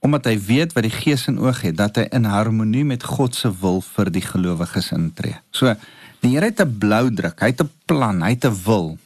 omdat 0.03 0.27
hy 0.27 0.35
weet 0.49 0.75
wat 0.75 0.87
die 0.87 0.95
Gees 0.95 1.29
in 1.31 1.39
oog 1.39 1.63
het, 1.63 1.77
dat 1.79 2.01
hy 2.01 2.09
in 2.11 2.27
harmonie 2.27 2.85
met 2.85 3.05
God 3.07 3.37
se 3.39 3.51
wil 3.63 3.81
vir 3.95 4.11
die 4.11 4.25
gelowiges 4.25 4.91
intree. 4.97 5.39
So 5.55 5.75
die 6.23 6.35
Here 6.35 6.51
het 6.51 6.61
'n 6.61 6.79
blou 6.79 7.11
druk, 7.11 7.41
hy 7.41 7.51
het 7.55 7.63
'n 7.63 7.71
plan, 7.87 8.23
hy 8.23 8.31
het 8.35 8.45
'n 8.45 8.57
wil. 8.65 8.99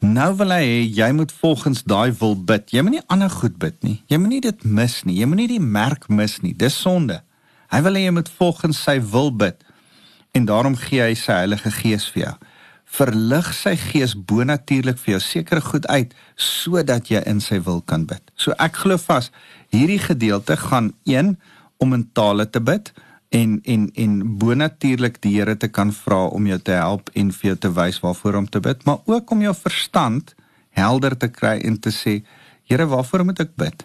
Nou 0.00 0.36
wil 0.36 0.50
hy 0.50 0.64
hê 0.64 0.94
jy 0.94 1.12
moet 1.12 1.32
volgens 1.32 1.82
daai 1.82 2.12
wil 2.18 2.36
bid. 2.36 2.70
Jy 2.70 2.82
moenie 2.82 3.02
ander 3.08 3.30
goed 3.30 3.58
bid 3.58 3.82
nie. 3.82 4.02
Jy 4.06 4.16
moenie 4.16 4.40
dit 4.40 4.64
mis 4.64 5.02
nie. 5.04 5.18
Jy 5.18 5.26
moenie 5.26 5.48
die 5.48 5.60
merk 5.60 6.08
mis 6.08 6.40
nie. 6.40 6.54
Dis 6.54 6.80
sonde. 6.80 7.22
Hy 7.68 7.82
wil 7.82 7.94
hê 7.94 8.04
jy 8.04 8.10
moet 8.10 8.28
volgens 8.28 8.82
sy 8.82 9.00
wil 9.00 9.36
bid. 9.36 9.64
En 10.32 10.44
daarom 10.44 10.76
gee 10.76 11.02
hy 11.02 11.14
sy 11.14 11.32
Heilige 11.32 11.70
Gees 11.70 12.06
vir 12.12 12.22
jou 12.22 12.34
verlig 12.88 13.50
sy 13.54 13.74
gees 13.76 14.14
bonatuurlik 14.16 14.98
vir 15.02 15.16
jou 15.16 15.20
sekere 15.22 15.60
goed 15.64 15.86
uit 15.86 16.14
sodat 16.36 17.10
jy 17.12 17.20
in 17.28 17.42
sy 17.44 17.60
wil 17.66 17.82
kan 17.82 18.06
bid. 18.08 18.22
So 18.36 18.56
ek 18.58 18.80
glo 18.84 18.96
vas 19.08 19.30
hierdie 19.74 20.00
gedeelte 20.00 20.56
gaan 20.56 20.92
een 21.04 21.36
om 21.78 21.94
in 21.94 22.08
tale 22.16 22.48
te 22.48 22.60
bid 22.60 22.92
en 23.28 23.58
en 23.64 23.90
en 23.94 24.14
bonatuurlik 24.40 25.20
die 25.22 25.36
Here 25.36 25.56
te 25.56 25.68
kan 25.68 25.92
vra 25.92 26.24
om 26.32 26.46
jou 26.46 26.58
te 26.58 26.72
help 26.72 27.10
en 27.14 27.32
vir 27.32 27.50
jou 27.50 27.56
te 27.56 27.72
wys 27.76 28.00
waarvoor 28.00 28.40
om 28.40 28.48
te 28.48 28.60
bid, 28.60 28.84
maar 28.84 28.98
ook 29.04 29.30
om 29.30 29.42
jou 29.42 29.54
verstand 29.54 30.34
helder 30.70 31.16
te 31.16 31.28
kry 31.28 31.58
en 31.64 31.78
te 31.78 31.92
sê 31.92 32.22
Here, 32.68 32.84
waarvoor 32.86 33.24
moet 33.24 33.40
ek 33.40 33.54
bid? 33.56 33.84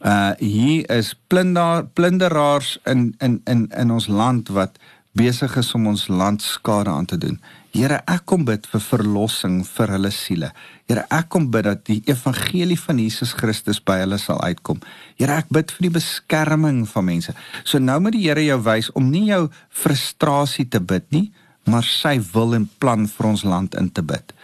Uh 0.00 0.32
hier 0.38 0.86
is 0.90 1.12
plunder 1.28 1.84
plunderaars 1.94 2.78
in 2.88 3.12
in 3.20 3.40
in 3.44 3.68
in 3.68 3.90
ons 3.90 4.08
land 4.08 4.48
wat 4.48 4.78
besig 5.16 5.56
is 5.58 5.72
om 5.74 5.88
ons 5.90 6.06
land 6.08 6.42
skade 6.42 6.90
aan 6.90 7.08
te 7.08 7.18
doen. 7.18 7.38
Here, 7.70 8.00
ek 8.10 8.24
kom 8.30 8.44
bid 8.46 8.64
vir 8.66 8.82
verlossing 8.82 9.60
vir 9.66 9.92
hulle 9.94 10.10
siele. 10.14 10.50
Here, 10.90 11.04
ek 11.14 11.28
kom 11.30 11.48
bid 11.54 11.66
dat 11.68 11.84
die 11.86 12.00
evangelie 12.10 12.78
van 12.78 12.98
Jesus 12.98 13.34
Christus 13.38 13.78
by 13.82 14.00
hulle 14.02 14.18
sal 14.18 14.40
uitkom. 14.42 14.80
Here, 15.18 15.36
ek 15.38 15.50
bid 15.54 15.70
vir 15.76 15.86
die 15.86 15.92
beskerming 16.00 16.82
van 16.90 17.06
mense. 17.06 17.34
So 17.62 17.78
nou 17.82 17.98
moet 18.02 18.16
die 18.18 18.24
Here 18.26 18.42
jou 18.42 18.58
wys 18.66 18.90
om 18.98 19.10
nie 19.10 19.28
jou 19.30 19.44
frustrasie 19.82 20.66
te 20.70 20.82
bid 20.82 21.06
nie, 21.14 21.28
maar 21.70 21.86
sy 21.86 22.16
wil 22.32 22.56
en 22.58 22.66
plan 22.82 23.06
vir 23.10 23.30
ons 23.30 23.46
land 23.46 23.76
in 23.78 23.90
te 23.94 24.02
bid. 24.02 24.34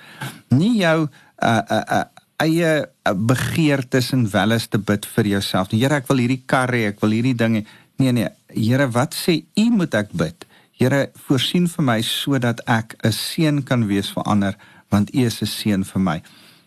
Nie 0.55 0.77
jou 0.83 1.07
uh 1.07 1.63
uh 1.71 1.83
uh 2.01 2.05
eie 2.37 2.85
begeertes 3.17 4.11
en 4.13 4.27
welles 4.29 4.67
te 4.69 4.79
bid 4.79 5.07
vir 5.15 5.31
jouself. 5.31 5.71
Here, 5.73 6.03
ek 6.03 6.11
wil 6.11 6.21
hierdie 6.21 6.43
kar 6.47 6.71
hê, 6.75 6.91
ek 6.93 7.01
wil 7.03 7.15
hierdie 7.17 7.35
dinge. 7.35 7.65
Nee 7.99 8.13
nee, 8.13 8.29
Here, 8.53 8.87
wat 8.93 9.17
sê 9.17 9.41
U 9.57 9.71
moet 9.73 9.95
ek 9.97 10.13
bid? 10.13 10.47
Here, 10.77 11.11
voorsien 11.27 11.69
vir 11.73 11.85
my 11.85 12.01
sodat 12.05 12.61
ek 12.69 12.97
'n 13.03 13.13
seën 13.13 13.63
kan 13.65 13.87
wees 13.87 14.11
vir 14.13 14.23
ander, 14.25 14.57
want 14.91 15.15
U 15.15 15.25
is 15.25 15.41
'n 15.43 15.47
seën 15.47 15.85
vir 15.85 16.01
my. 16.01 16.23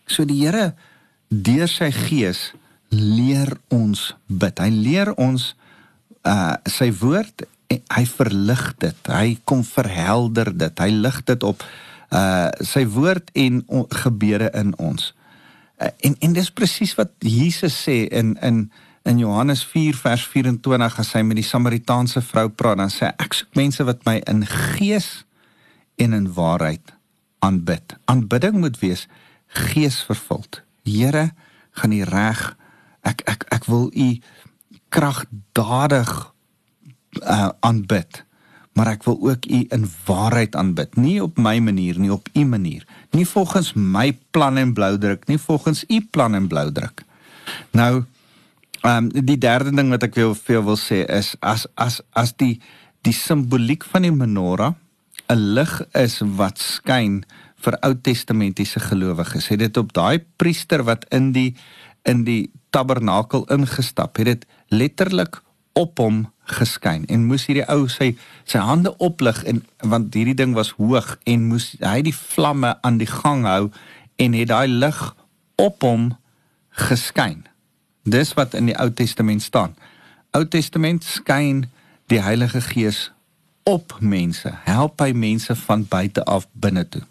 So 0.06 0.24
die 0.24 0.42
Here 0.44 0.74
deur 1.28 1.68
sy 1.68 1.90
gees 1.90 2.52
leer 2.88 3.56
ons 3.68 4.14
bid. 4.26 4.58
Hy 4.58 4.68
leer 4.68 5.14
ons 5.14 5.54
uh 6.26 6.56
sy 6.66 6.90
woord, 6.92 7.46
hy 7.70 8.04
verlig 8.06 8.74
dit. 8.78 8.96
Hy 9.06 9.38
kom 9.44 9.64
verhelder 9.64 10.50
dit. 10.58 10.78
Hy 10.78 10.90
lig 10.90 11.24
dit 11.24 11.42
op 11.42 11.64
uh 12.10 12.50
sy 12.60 12.84
woord 12.86 13.30
en 13.32 13.62
gebede 13.88 14.50
in 14.54 14.74
ons. 14.78 15.14
Uh, 15.80 15.88
en 16.00 16.16
en 16.20 16.32
dis 16.32 16.50
presies 16.50 16.94
wat 16.98 17.12
Jesus 17.24 17.76
sê 17.86 18.04
in 18.10 18.36
in 18.42 18.70
in 19.02 19.18
Johannes 19.18 19.64
4 19.64 19.96
vers 19.96 20.26
24 20.28 20.98
as 21.00 21.12
hy 21.16 21.22
met 21.24 21.40
die 21.40 21.46
Samaritaanse 21.46 22.22
vrou 22.24 22.48
praat 22.52 22.80
dan 22.82 22.92
sê 22.92 23.12
ek 23.16 23.36
soek 23.36 23.56
mense 23.58 23.84
wat 23.88 24.04
my 24.08 24.18
in 24.28 24.44
gees 24.46 25.24
en 26.00 26.16
in 26.16 26.28
waarheid 26.36 26.92
aanbid. 27.44 27.96
Aanbidding 28.04 28.60
moet 28.60 28.78
wees 28.80 29.06
geesvervuld. 29.46 30.60
Here, 30.84 31.30
gaan 31.70 31.92
U 31.92 32.02
reg. 32.04 32.42
Ek 33.06 33.24
ek 33.28 33.46
ek 33.52 33.68
wil 33.70 33.88
U 33.92 34.08
kragdadig 34.92 36.10
uh, 37.22 37.48
aanbid. 37.60 38.24
Maar 38.78 38.94
ek 38.94 39.04
wil 39.08 39.18
ook 39.32 39.46
U 39.46 39.60
in 39.74 39.88
waarheid 40.06 40.56
aanbid, 40.56 40.94
nie 40.96 41.18
op 41.22 41.38
my 41.38 41.58
manier 41.58 41.98
nie, 41.98 42.12
op 42.12 42.28
U 42.32 42.44
manier. 42.46 42.86
Nie 43.10 43.26
volgens 43.26 43.72
my 43.74 44.12
plan 44.30 44.56
en 44.60 44.72
bloudruk 44.76 45.26
nie, 45.26 45.38
volgens 45.38 45.84
U 45.88 46.00
plan 46.10 46.34
en 46.34 46.46
bloudruk. 46.48 47.02
Nou 47.74 48.04
Ehm 48.80 49.10
um, 49.10 49.24
die 49.26 49.38
derde 49.38 49.74
ding 49.76 49.90
wat 49.92 50.06
ek 50.06 50.14
wil 50.16 50.34
vir 50.34 50.54
jou 50.56 50.64
wil 50.70 50.78
sê 50.80 51.02
is 51.04 51.34
as 51.40 51.66
as 51.76 52.00
as 52.16 52.32
die 52.40 52.60
die 53.04 53.16
simboliek 53.16 53.84
van 53.84 54.06
die 54.06 54.14
menorah 54.14 54.74
'n 55.28 55.54
lig 55.54 55.74
is 55.94 56.20
wat 56.24 56.58
skyn 56.58 57.22
vir 57.60 57.76
Ou 57.84 57.94
Testamentiese 57.94 58.80
gelowiges. 58.80 59.48
Het 59.48 59.58
dit 59.58 59.76
op 59.76 59.92
daai 59.92 60.24
priester 60.36 60.84
wat 60.84 61.04
in 61.10 61.32
die 61.32 61.54
in 62.08 62.24
die 62.24 62.50
tabernakel 62.70 63.44
ingestap 63.52 64.16
het, 64.16 64.26
dit 64.26 64.46
letterlik 64.68 65.42
op 65.72 65.98
hom 65.98 66.32
geskyn 66.50 67.04
en 67.06 67.26
moes 67.28 67.44
hierdie 67.46 67.66
ou 67.68 67.84
sy 67.88 68.14
sy 68.48 68.58
hande 68.58 68.96
oplig 68.98 69.42
en 69.44 69.60
want 69.92 70.14
hierdie 70.14 70.34
ding 70.34 70.56
was 70.56 70.72
hoog 70.80 71.18
en 71.30 71.46
moes 71.50 71.74
hy 71.78 72.00
die 72.02 72.16
vlamme 72.16 72.74
aan 72.82 72.98
die 72.98 73.10
gang 73.10 73.44
hou 73.44 73.68
en 74.16 74.34
het 74.34 74.50
daai 74.50 74.66
lig 74.68 74.98
op 75.60 75.84
hom 75.84 76.10
geskyn. 76.88 77.44
Dis 78.02 78.34
wat 78.34 78.54
in 78.54 78.66
die 78.66 78.76
Ou 78.80 78.90
Testament 78.90 79.42
staan. 79.42 79.74
Ou 80.32 80.44
Testament 80.48 81.04
skyn 81.04 81.66
die 82.06 82.20
Heilige 82.22 82.60
Gees 82.60 83.10
op 83.62 83.96
mense, 84.00 84.50
help 84.64 85.00
hy 85.00 85.12
mense 85.12 85.54
van 85.66 85.84
buite 85.88 86.24
af 86.24 86.46
binne 86.52 86.88
toe. 86.88 87.02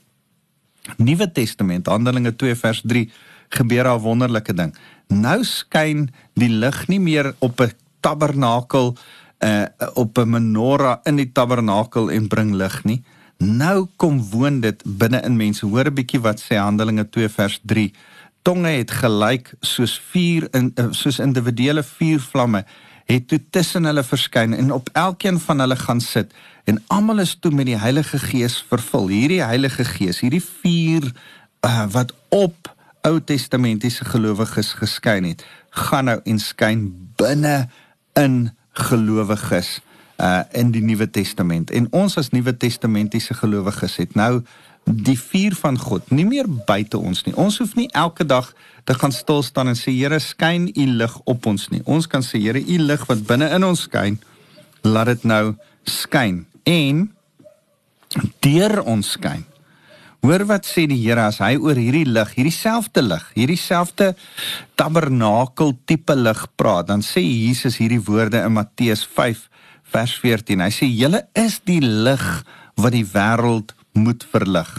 Nuwe 0.98 1.32
Testament, 1.32 1.88
Handelinge 1.88 2.34
2 2.36 2.56
vers 2.56 2.82
3, 2.84 3.10
gebeur 3.50 3.88
'n 3.88 4.02
wonderlike 4.02 4.54
ding. 4.54 4.76
Nou 5.08 5.44
skyn 5.44 6.10
die 6.34 6.50
lig 6.50 6.88
nie 6.88 7.00
meer 7.00 7.36
op 7.40 7.62
'n 7.62 7.72
tabernakel 8.00 8.98
uh 9.40 9.66
op 9.94 10.18
'n 10.18 10.30
menorah 10.30 11.00
in 11.04 11.16
die 11.16 11.32
tabernakel 11.32 12.12
en 12.12 12.28
bring 12.28 12.54
lig 12.54 12.84
nie. 12.84 13.04
Nou 13.38 13.88
kom 13.96 14.30
woon 14.30 14.60
dit 14.60 14.84
binne 14.86 15.22
in 15.22 15.36
mense. 15.36 15.66
Hoor 15.66 15.86
'n 15.86 15.94
bietjie 15.94 16.20
wat 16.20 16.42
sê 16.42 16.56
Handelinge 16.56 17.10
2 17.10 17.30
vers 17.30 17.60
3. 17.66 17.94
Tonge 18.42 18.72
het 18.80 18.92
gelyk 18.92 19.54
soos 19.62 19.98
vuur 20.12 20.48
in 20.56 20.72
uh, 20.76 20.90
soos 20.92 21.20
individuele 21.20 21.84
vuurvlamme 21.84 22.64
het 23.10 23.28
toe 23.28 23.40
tussen 23.50 23.90
hulle 23.90 24.04
verskyn 24.06 24.54
en 24.54 24.72
op 24.72 24.90
elkeen 24.94 25.40
van 25.42 25.60
hulle 25.60 25.76
gaan 25.76 26.02
sit 26.02 26.34
en 26.70 26.78
almal 26.88 27.24
is 27.26 27.36
toe 27.42 27.52
met 27.52 27.66
die 27.66 27.80
Heilige 27.80 28.20
Gees 28.22 28.60
vervul. 28.70 29.08
Hierdie 29.10 29.42
Heilige 29.42 29.86
Gees, 29.86 30.22
hierdie 30.22 30.44
vuur 30.44 31.10
uh, 31.66 31.86
wat 31.90 32.14
op 32.30 32.70
Ou 33.08 33.18
Testamentiese 33.24 34.06
gelowiges 34.06 34.74
geskyn 34.78 35.26
het, 35.32 35.46
gaan 35.70 36.10
nou 36.12 36.18
en 36.28 36.40
skyn 36.44 36.84
binne 37.18 37.70
in 38.20 38.50
gelowiges 38.76 39.80
uh 40.20 40.42
in 40.52 40.72
die 40.72 40.84
Nuwe 40.84 41.10
Testament. 41.10 41.72
En 41.72 41.88
ons 41.96 42.18
as 42.18 42.30
Nuwe 42.36 42.58
Testamentiese 42.58 43.34
gelowiges 43.34 43.96
het 44.02 44.16
nou 44.20 44.42
die 44.90 45.18
vuur 45.20 45.56
van 45.60 45.78
God 45.78 46.10
nie 46.12 46.26
meer 46.26 46.48
buite 46.48 46.98
ons 46.98 47.24
nie. 47.26 47.36
Ons 47.38 47.60
hoef 47.62 47.76
nie 47.78 47.90
elke 47.98 48.26
dag 48.26 48.50
te 48.90 48.96
gaan 48.98 49.14
stil 49.14 49.44
staan 49.46 49.70
en 49.72 49.78
sê 49.78 49.94
Here 49.94 50.20
skyn 50.20 50.70
u 50.74 50.86
lig 51.02 51.20
op 51.30 51.46
ons 51.46 51.70
nie. 51.70 51.82
Ons 51.86 52.08
kan 52.08 52.26
sê 52.26 52.42
Here 52.42 52.60
u 52.60 52.80
lig 52.90 53.06
wat 53.10 53.24
binne 53.28 53.52
in 53.56 53.68
ons 53.68 53.86
skyn, 53.88 54.20
laat 54.84 55.14
dit 55.14 55.30
nou 55.30 55.54
skyn 55.86 56.44
en 56.66 57.06
deur 58.42 58.82
ons 58.84 59.16
skyn. 59.16 59.46
Hoor 60.26 60.44
wat 60.50 60.68
sê 60.68 60.84
die 60.90 61.00
Here 61.00 61.30
as 61.30 61.40
hy 61.44 61.54
oor 61.62 61.78
hierdie 61.80 62.08
lig, 62.10 62.34
hierdie 62.36 62.56
selfde 62.56 63.06
lig, 63.06 63.24
hierdie 63.38 63.60
selfde 63.60 64.12
tabernakel 64.80 65.78
tipe 65.88 66.16
lig 66.18 66.42
praat, 66.60 66.90
dan 66.90 67.06
sê 67.06 67.24
Jesus 67.24 67.80
hierdie 67.80 68.02
woorde 68.04 68.42
in 68.44 68.58
Matteus 68.58 69.06
5 69.06 69.49
vers 69.94 70.14
14. 70.22 70.62
Hy 70.62 70.72
sê 70.74 70.88
julle 70.88 71.24
is 71.34 71.60
die 71.66 71.82
lig 71.82 72.26
wat 72.80 72.94
die 72.96 73.06
wêreld 73.06 73.74
moet 73.94 74.24
verlig. 74.32 74.70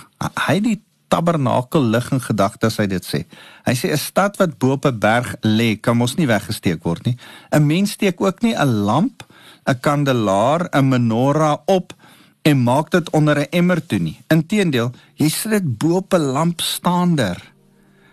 Hy 0.47 0.61
die 0.65 0.79
tabernakel 1.11 1.83
lig 1.91 2.07
in 2.15 2.23
gedagtes 2.23 2.79
hy 2.81 2.87
dit 2.91 3.05
sê. 3.05 3.25
Hy 3.67 3.75
sê 3.75 3.91
'n 3.91 3.99
stad 3.99 4.39
wat 4.39 4.59
bo 4.59 4.73
op 4.79 4.87
'n 4.87 4.99
berg 4.99 5.35
lê, 5.43 5.77
kan 5.77 5.97
mos 5.97 6.17
nie 6.17 6.27
weggesteek 6.27 6.85
word 6.85 7.05
nie. 7.07 7.17
'n 7.53 7.67
Mens 7.67 7.93
steek 7.93 8.21
ook 8.21 8.43
nie 8.43 8.55
'n 8.55 8.85
lamp, 8.87 9.27
'n 9.67 9.81
kandelaar, 9.81 10.69
'n 10.73 10.89
menorah 10.89 11.59
op 11.67 11.93
en 12.43 12.63
maak 12.63 12.91
dit 12.91 13.11
onder 13.11 13.39
'n 13.39 13.51
emmer 13.51 13.87
toe 13.87 13.99
nie. 13.99 14.19
Inteendeel, 14.29 14.93
jy 15.15 15.29
sit 15.29 15.51
dit 15.51 15.79
bo 15.79 15.97
op 15.97 16.15
'n 16.15 16.33
lampstander. 16.33 17.53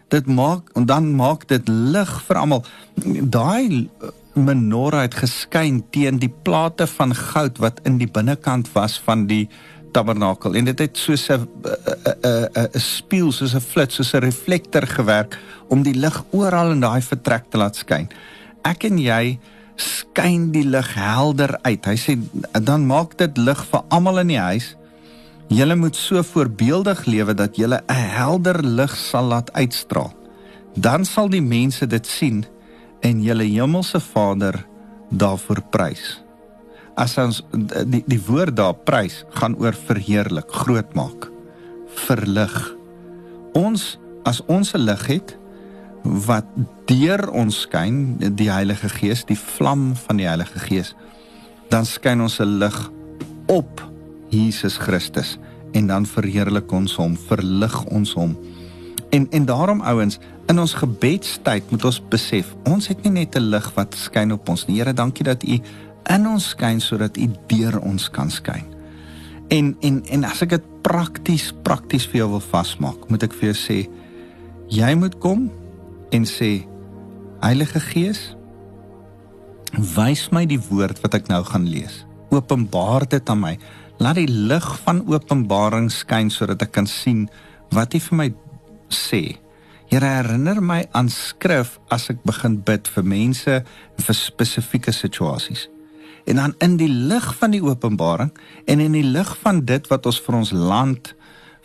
Dit 0.08 0.26
maak 0.26 0.70
en 0.74 0.86
dan 0.86 1.16
maak 1.16 1.48
dit 1.48 1.68
lig 1.68 2.24
vir 2.24 2.36
almal. 2.36 2.66
Daai 3.22 3.90
menorah 4.38 5.02
het 5.02 5.18
geskyn 5.18 5.82
teen 5.92 6.20
die 6.22 6.32
plate 6.44 6.88
van 6.88 7.16
goud 7.16 7.58
wat 7.64 7.82
in 7.90 7.98
die 7.98 8.10
binnekant 8.10 8.70
was 8.76 8.98
van 9.06 9.26
die 9.28 9.48
tabernakel 9.96 10.56
en 10.60 10.68
dit 10.70 10.80
het 10.80 10.98
soos 10.98 11.30
'n 11.30 11.48
'n 11.66 12.70
'n 12.76 12.80
spieël 12.80 13.32
soos 13.32 13.56
'n 13.56 13.62
flits 13.62 13.96
soos 13.96 14.14
'n 14.14 14.26
reflektor 14.30 14.88
gewerk 14.88 15.38
om 15.68 15.84
die 15.84 15.96
lig 15.96 16.24
oral 16.32 16.72
in 16.72 16.80
daai 16.80 17.02
vertrek 17.02 17.50
te 17.50 17.58
laat 17.58 17.76
skyn. 17.76 18.10
Ek 18.64 18.84
en 18.84 18.98
jy 18.98 19.40
skyn 19.76 20.52
die 20.52 20.66
lig 20.66 20.94
helder 20.94 21.60
uit. 21.62 21.86
Hy 21.86 21.96
sê 21.96 22.18
dan 22.64 22.86
maak 22.86 23.18
dit 23.18 23.38
lig 23.38 23.66
vir 23.72 23.82
almal 23.90 24.20
in 24.20 24.28
die 24.28 24.40
huis. 24.40 24.76
Julle 25.48 25.76
moet 25.76 25.96
so 25.96 26.24
voorbeeldig 26.24 27.06
lewe 27.06 27.34
dat 27.34 27.56
julle 27.56 27.82
'n 27.88 27.94
helder 27.94 28.64
lig 28.64 28.96
sal 28.96 29.26
laat 29.26 29.54
uitstraal. 29.54 30.14
Dan 30.76 31.06
sal 31.06 31.30
die 31.30 31.42
mense 31.42 31.88
dit 31.88 32.08
sien 32.08 32.46
en 33.08 33.24
julle 33.24 33.48
hemelse 33.48 34.00
Vader 34.04 34.60
daarvoor 35.10 35.64
prys 35.72 36.18
as 36.98 37.14
ons 37.22 37.44
die 37.62 38.02
die 38.10 38.20
woord 38.26 38.58
daar 38.58 38.76
prys 38.88 39.22
gaan 39.38 39.56
oor 39.62 39.76
verheerlik, 39.88 40.50
groot 40.64 40.96
maak, 40.98 41.30
verlig. 42.08 42.56
Ons 43.58 43.98
as 44.26 44.42
ons 44.50 44.74
'n 44.74 44.86
lig 44.86 45.06
het 45.08 45.38
wat 46.04 46.46
deur 46.86 47.30
ons 47.32 47.62
skyn, 47.62 48.18
die 48.18 48.50
Heilige 48.50 48.90
Gees, 48.90 49.26
die 49.26 49.38
vlam 49.38 49.96
van 49.96 50.18
die 50.18 50.28
Heilige 50.28 50.60
Gees, 50.60 50.96
dan 51.70 51.86
skyn 51.86 52.22
ons 52.22 52.40
'n 52.40 52.60
lig 52.60 52.90
op 53.48 53.82
Jesus 54.30 54.78
Christus 54.78 55.38
en 55.74 55.88
dan 55.88 56.06
verheerlik 56.06 56.72
ons 56.72 56.96
hom, 56.96 57.16
verlig 57.16 57.86
ons 57.86 58.14
hom. 58.14 58.38
En 59.12 59.28
en 59.32 59.46
daarom 59.46 59.82
ouens, 59.82 60.20
in 60.48 60.60
ons 60.60 60.74
gebedstyd 60.80 61.72
moet 61.74 61.86
ons 61.90 62.00
besef, 62.12 62.54
ons 62.68 62.88
het 62.88 63.04
nie 63.04 63.12
net 63.24 63.36
'n 63.36 63.50
lig 63.52 63.68
wat 63.76 63.96
skyn 63.96 64.32
op 64.32 64.50
ons 64.50 64.68
nie. 64.68 64.80
Here, 64.80 64.94
dankie 64.94 65.24
dat 65.24 65.44
U 65.44 65.60
in 66.10 66.28
ons 66.28 66.50
skyn 66.50 66.80
sodat 66.80 67.18
U 67.18 67.28
deur 67.48 67.80
ons 67.80 68.10
kan 68.10 68.30
skyn. 68.30 68.66
En 69.50 69.76
en 69.82 70.04
en 70.06 70.24
as 70.24 70.42
ek 70.42 70.50
dit 70.50 70.64
prakties 70.82 71.54
prakties 71.64 72.06
vir 72.06 72.18
jou 72.18 72.30
wil 72.30 72.44
vasmaak, 72.44 73.10
moet 73.10 73.24
ek 73.24 73.34
vir 73.34 73.54
jou 73.54 73.58
sê 73.58 73.90
jy 74.70 74.96
moet 74.96 75.20
kom 75.20 75.52
en 76.12 76.26
sê 76.26 76.66
Heilige 77.42 77.80
Gees 77.80 78.36
wys 79.96 80.32
my 80.32 80.46
die 80.46 80.60
woord 80.70 81.02
wat 81.04 81.14
ek 81.14 81.28
nou 81.28 81.44
gaan 81.44 81.68
lees. 81.68 82.06
Openbaar 82.30 83.08
dit 83.08 83.30
aan 83.30 83.40
my. 83.40 83.58
Laat 84.00 84.16
die 84.16 84.28
lig 84.28 84.80
van 84.84 85.04
openbaring 85.08 85.92
skyn 85.92 86.30
sodat 86.30 86.62
ek 86.62 86.72
kan 86.72 86.88
sien 86.88 87.30
wat 87.72 87.94
U 87.94 88.00
vir 88.00 88.18
my 88.18 88.34
sê. 88.90 89.38
Here 89.88 90.06
herinner 90.18 90.60
my 90.62 90.82
aan 90.92 91.10
skrif 91.10 91.78
as 91.94 92.10
ek 92.12 92.24
begin 92.28 92.60
bid 92.68 92.90
vir 92.92 93.06
mense 93.08 93.60
vir 94.04 94.16
spesifieke 94.16 94.92
situasies 94.92 95.68
en 96.28 96.42
dan 96.42 96.54
in 96.60 96.74
die 96.76 96.90
lig 96.92 97.28
van 97.40 97.54
die 97.56 97.64
openbaring 97.64 98.34
en 98.68 98.82
in 98.84 98.98
die 98.98 99.06
lig 99.06 99.30
van 99.46 99.62
dit 99.64 99.86
wat 99.88 100.10
ons 100.10 100.20
vir 100.26 100.36
ons 100.42 100.52
land 100.52 101.14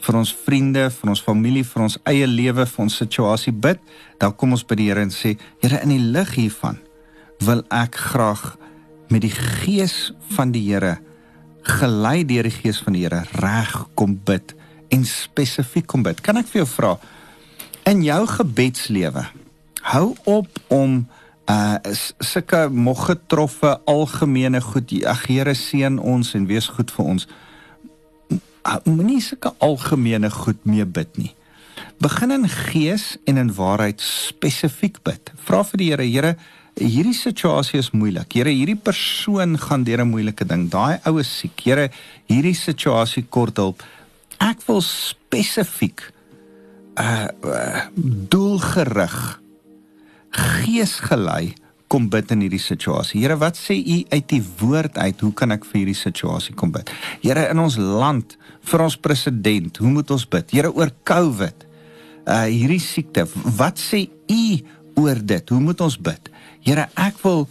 vir 0.02 0.18
ons 0.18 0.32
vriende, 0.34 0.88
vir 0.90 1.12
ons 1.12 1.22
familie, 1.22 1.62
vir 1.66 1.84
ons 1.84 1.98
eie 2.10 2.26
lewe, 2.26 2.66
vir 2.66 2.84
ons 2.84 2.98
situasie 3.02 3.52
bid, 3.54 3.80
dan 4.18 4.34
kom 4.34 4.56
ons 4.56 4.64
by 4.66 4.78
die 4.78 4.88
Here 4.90 5.04
en 5.04 5.14
sê, 5.14 5.36
Here, 5.62 5.78
in 5.84 5.94
die 5.94 6.02
lig 6.02 6.34
hiervan 6.38 6.80
wil 7.42 7.64
ek 7.74 7.98
graag 8.10 8.42
met 9.10 9.24
die 9.24 9.32
gees 9.34 10.12
van 10.34 10.54
die 10.54 10.64
Here 10.68 10.96
gelei 11.62 12.22
deur 12.26 12.48
die 12.48 12.54
gees 12.54 12.80
van 12.82 12.96
die 12.96 13.04
Here 13.04 13.22
reg 13.38 13.76
kom 13.98 14.16
bid 14.26 14.56
en 14.92 15.06
spesifiek 15.08 15.86
kom 15.88 16.02
bid. 16.06 16.20
Kan 16.22 16.40
ek 16.40 16.50
vir 16.50 16.64
jou 16.64 16.70
vra 16.74 16.96
in 17.84 18.02
jou 18.02 18.26
gebedslewe 18.26 19.26
hou 19.82 20.14
op 20.24 20.48
om 20.68 21.02
uh 21.50 21.76
sulke 22.18 22.68
moeg 22.70 23.06
getroffe 23.10 23.80
algemene 23.90 24.60
goed 24.62 24.92
ag 25.10 25.26
Here 25.26 25.54
seën 25.54 25.98
ons 25.98 26.34
en 26.38 26.46
wees 26.46 26.68
goed 26.70 26.90
vir 26.94 27.04
ons. 27.04 27.26
Uh, 28.62 28.76
moenie 28.84 29.20
sulke 29.20 29.50
algemene 29.58 30.30
goed 30.30 30.62
mee 30.64 30.86
bid 30.86 31.18
nie. 31.18 31.32
Begin 31.98 32.30
in 32.30 32.48
gees 32.48 33.16
en 33.26 33.36
in 33.36 33.50
waarheid 33.54 34.00
spesifiek 34.00 35.02
bid. 35.02 35.32
Vra 35.46 35.64
vir 35.66 35.82
die 35.82 35.90
Here 35.90 36.06
Here 36.06 36.36
hierdie 36.78 37.16
situasie 37.16 37.80
is 37.82 37.90
moeilik. 37.90 38.32
Here 38.32 38.54
hierdie 38.54 38.78
persoon 38.78 39.58
gaan 39.58 39.84
deur 39.84 40.04
'n 40.04 40.14
moeilike 40.14 40.46
ding. 40.46 40.70
Daai 40.70 41.00
oue 41.04 41.22
siek. 41.22 41.60
Here 41.60 41.90
hierdie 42.30 42.54
situasie 42.54 43.26
kort 43.28 43.56
hulp. 43.56 43.82
Ek 44.38 44.62
wil 44.66 44.80
spesifiek 44.80 46.12
uh, 46.98 47.28
uh 47.44 47.82
doelgerig 48.32 49.18
geesgelei 50.32 51.52
kom 51.92 52.08
bid 52.08 52.30
in 52.32 52.40
hierdie 52.46 52.62
situasie. 52.62 53.20
Here, 53.20 53.36
wat 53.36 53.58
sê 53.60 53.76
u 53.76 53.98
uit 54.08 54.28
die 54.30 54.40
woord 54.62 54.96
uit? 54.96 55.20
Hoe 55.20 55.32
kan 55.36 55.52
ek 55.52 55.66
vir 55.68 55.82
hierdie 55.82 55.98
situasie 55.98 56.54
kom 56.56 56.72
bid? 56.72 56.88
Here, 57.20 57.44
in 57.52 57.60
ons 57.60 57.76
land, 57.76 58.38
vir 58.64 58.84
ons 58.86 58.96
president, 58.96 59.76
hoe 59.82 59.92
moet 59.92 60.12
ons 60.14 60.24
bid? 60.24 60.54
Here, 60.56 60.72
oor 60.72 60.92
COVID, 61.08 61.66
uh 62.22 62.46
hierdie 62.46 62.80
siekte, 62.80 63.26
wat 63.58 63.80
sê 63.82 64.06
u 64.08 64.44
oor 65.02 65.20
dit? 65.20 65.52
Hoe 65.52 65.60
moet 65.60 65.84
ons 65.84 65.98
bid? 66.00 66.32
Here, 66.64 66.86
ek 66.96 67.20
wil 67.26 67.44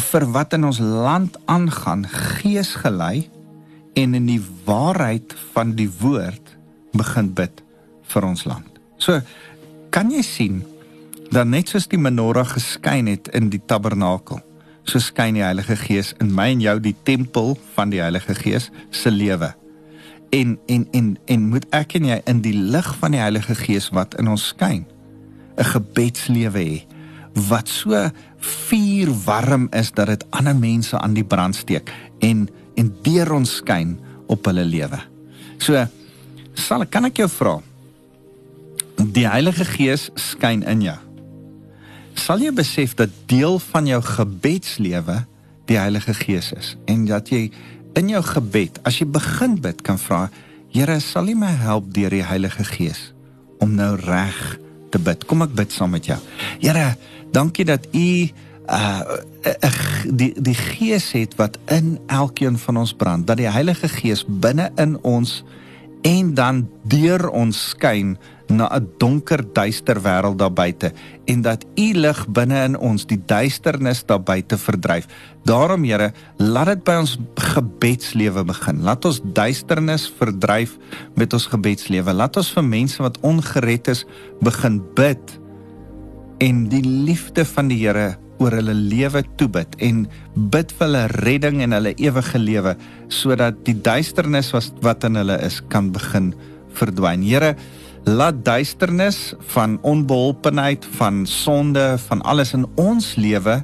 vir 0.00 0.26
wat 0.34 0.56
in 0.56 0.66
ons 0.68 0.80
land 0.80 1.36
aangaan 1.50 2.04
gees 2.40 2.74
gelei 2.82 3.28
en 3.98 4.16
in 4.16 4.28
die 4.28 4.42
waarheid 4.66 5.34
van 5.54 5.74
die 5.78 5.88
woord 6.00 6.56
begin 6.96 7.32
bid 7.36 7.62
vir 8.12 8.26
ons 8.26 8.44
land. 8.48 8.69
So 9.00 9.20
kan 9.90 10.12
jy 10.12 10.22
sien 10.22 10.60
dat 11.32 11.48
net 11.48 11.72
soos 11.72 11.88
die 11.90 11.98
menorah 12.00 12.46
geskyn 12.52 13.08
het 13.10 13.30
in 13.36 13.48
die 13.52 13.62
tabernakel, 13.70 14.42
so 14.84 15.00
skyn 15.02 15.38
die 15.38 15.44
Heilige 15.44 15.76
Gees 15.78 16.12
in 16.22 16.32
my 16.34 16.50
en 16.52 16.62
jou 16.62 16.76
die 16.82 16.96
tempel 17.06 17.54
van 17.76 17.92
die 17.92 18.02
Heilige 18.02 18.34
Gees 18.36 18.68
se 18.90 19.10
lewe. 19.10 19.52
En 20.34 20.58
en 20.70 20.86
en 20.94 21.14
en 21.26 21.48
moet 21.50 21.66
ek 21.74 21.96
en 21.98 22.10
jy 22.10 22.20
in 22.30 22.42
die 22.44 22.54
lig 22.54 22.88
van 23.00 23.16
die 23.16 23.22
Heilige 23.22 23.56
Gees 23.58 23.90
wat 23.96 24.18
in 24.20 24.30
ons 24.30 24.50
skyn, 24.52 24.84
'n 25.56 25.64
gebedslewe 25.64 26.58
hê 26.58 26.82
wat 27.48 27.68
so 27.68 27.94
vuur 28.38 29.10
warm 29.24 29.68
is 29.72 29.92
dat 29.92 30.06
dit 30.06 30.24
ander 30.30 30.56
mense 30.56 30.98
aan 30.98 31.14
die 31.14 31.24
brand 31.24 31.56
steek 31.56 31.92
en 32.20 32.48
en 32.76 32.94
deur 33.02 33.32
ons 33.32 33.56
skyn 33.56 33.98
op 34.26 34.46
hulle 34.46 34.64
lewe. 34.64 35.00
So 35.58 35.86
sal 36.54 36.86
kan 36.86 37.04
ek 37.04 37.16
jou 37.16 37.28
vra 37.28 37.60
die 39.08 39.28
Heilige 39.28 39.64
Gees 39.64 40.10
skyn 40.14 40.62
in 40.68 40.82
jou. 40.84 40.98
Sal 42.20 42.42
jy 42.44 42.52
besef 42.52 42.94
dat 42.98 43.12
deel 43.30 43.58
van 43.70 43.88
jou 43.88 44.00
gebedslewe 44.04 45.22
die 45.70 45.78
Heilige 45.80 46.14
Gees 46.14 46.52
is 46.56 46.74
en 46.90 47.06
dat 47.08 47.30
jy 47.32 47.48
in 47.98 48.10
jou 48.12 48.22
gebed 48.22 48.80
as 48.86 49.00
jy 49.00 49.06
begin 49.08 49.56
bid 49.62 49.82
kan 49.86 49.98
vra 49.98 50.28
Here 50.70 51.00
sal 51.02 51.26
U 51.26 51.34
my 51.34 51.50
help 51.58 51.88
deur 51.90 52.12
die 52.14 52.22
Heilige 52.22 52.62
Gees 52.62 53.08
om 53.58 53.72
nou 53.74 53.96
reg 53.98 54.38
te 54.94 55.00
bid. 55.02 55.24
Kom 55.26 55.42
ek 55.42 55.56
bid 55.58 55.74
saam 55.74 55.90
met 55.90 56.06
jou. 56.06 56.18
Here, 56.62 56.94
dankie 57.34 57.66
dat 57.66 57.88
U 57.90 58.06
uh, 58.70 59.00
die 60.06 60.30
die 60.38 60.54
gees 60.54 61.10
het 61.16 61.34
wat 61.40 61.58
in 61.74 61.96
elkeen 62.06 62.58
van 62.58 62.78
ons 62.84 62.94
brand 62.94 63.26
dat 63.26 63.40
die 63.42 63.50
Heilige 63.50 63.90
Gees 63.90 64.22
binne 64.28 64.70
in 64.78 64.94
ons 65.02 65.40
en 66.06 66.34
dan 66.38 66.62
deur 66.86 67.26
ons 67.34 67.58
skyn 67.74 68.14
na 68.50 68.68
'n 68.68 68.86
donker 68.98 69.44
duister 69.52 69.96
wêreld 70.02 70.38
daar 70.38 70.52
buite 70.52 70.92
en 71.24 71.42
dat 71.42 71.64
u 71.74 71.92
lig 71.94 72.28
binne 72.28 72.64
in 72.64 72.78
ons 72.78 73.06
die 73.06 73.22
duisternis 73.26 74.04
daar 74.06 74.22
buite 74.22 74.58
verdryf. 74.58 75.06
Daarom 75.44 75.84
Here, 75.84 76.12
laat 76.36 76.66
dit 76.66 76.84
by 76.84 76.96
ons 77.00 77.18
gebedslewe 77.34 78.44
begin. 78.44 78.82
Laat 78.82 79.04
ons 79.04 79.20
duisternis 79.24 80.12
verdryf 80.18 80.76
met 81.14 81.32
ons 81.32 81.46
gebedslewe. 81.46 82.12
Laat 82.12 82.36
ons 82.36 82.52
vir 82.52 82.64
mense 82.64 83.02
wat 83.02 83.18
ongered 83.20 83.88
is 83.88 84.04
begin 84.40 84.82
bid 84.94 85.38
en 86.38 86.68
die 86.68 86.84
liefde 86.84 87.44
van 87.44 87.68
die 87.68 87.78
Here 87.78 88.16
oor 88.40 88.56
hulle 88.56 88.74
lewe 88.74 89.22
toebid 89.36 89.76
en 89.84 90.06
bid 90.34 90.72
vir 90.72 90.86
hulle 90.86 91.06
redding 91.20 91.60
en 91.64 91.76
hulle 91.76 91.92
ewige 92.00 92.40
lewe 92.40 92.76
sodat 93.12 93.58
die 93.66 93.76
duisternis 93.76 94.52
wat 94.56 94.72
wat 94.84 95.04
in 95.04 95.20
hulle 95.20 95.36
is 95.44 95.60
kan 95.68 95.92
begin 95.92 96.32
verdwyn. 96.78 97.22
Here, 97.26 97.54
laat 98.04 98.44
duisternis 98.44 99.34
van 99.52 99.78
onbeholpenheid, 99.82 100.86
van 100.98 101.26
sonde, 101.26 101.98
van 102.06 102.22
alles 102.22 102.54
in 102.56 102.66
ons 102.80 103.14
lewe 103.20 103.60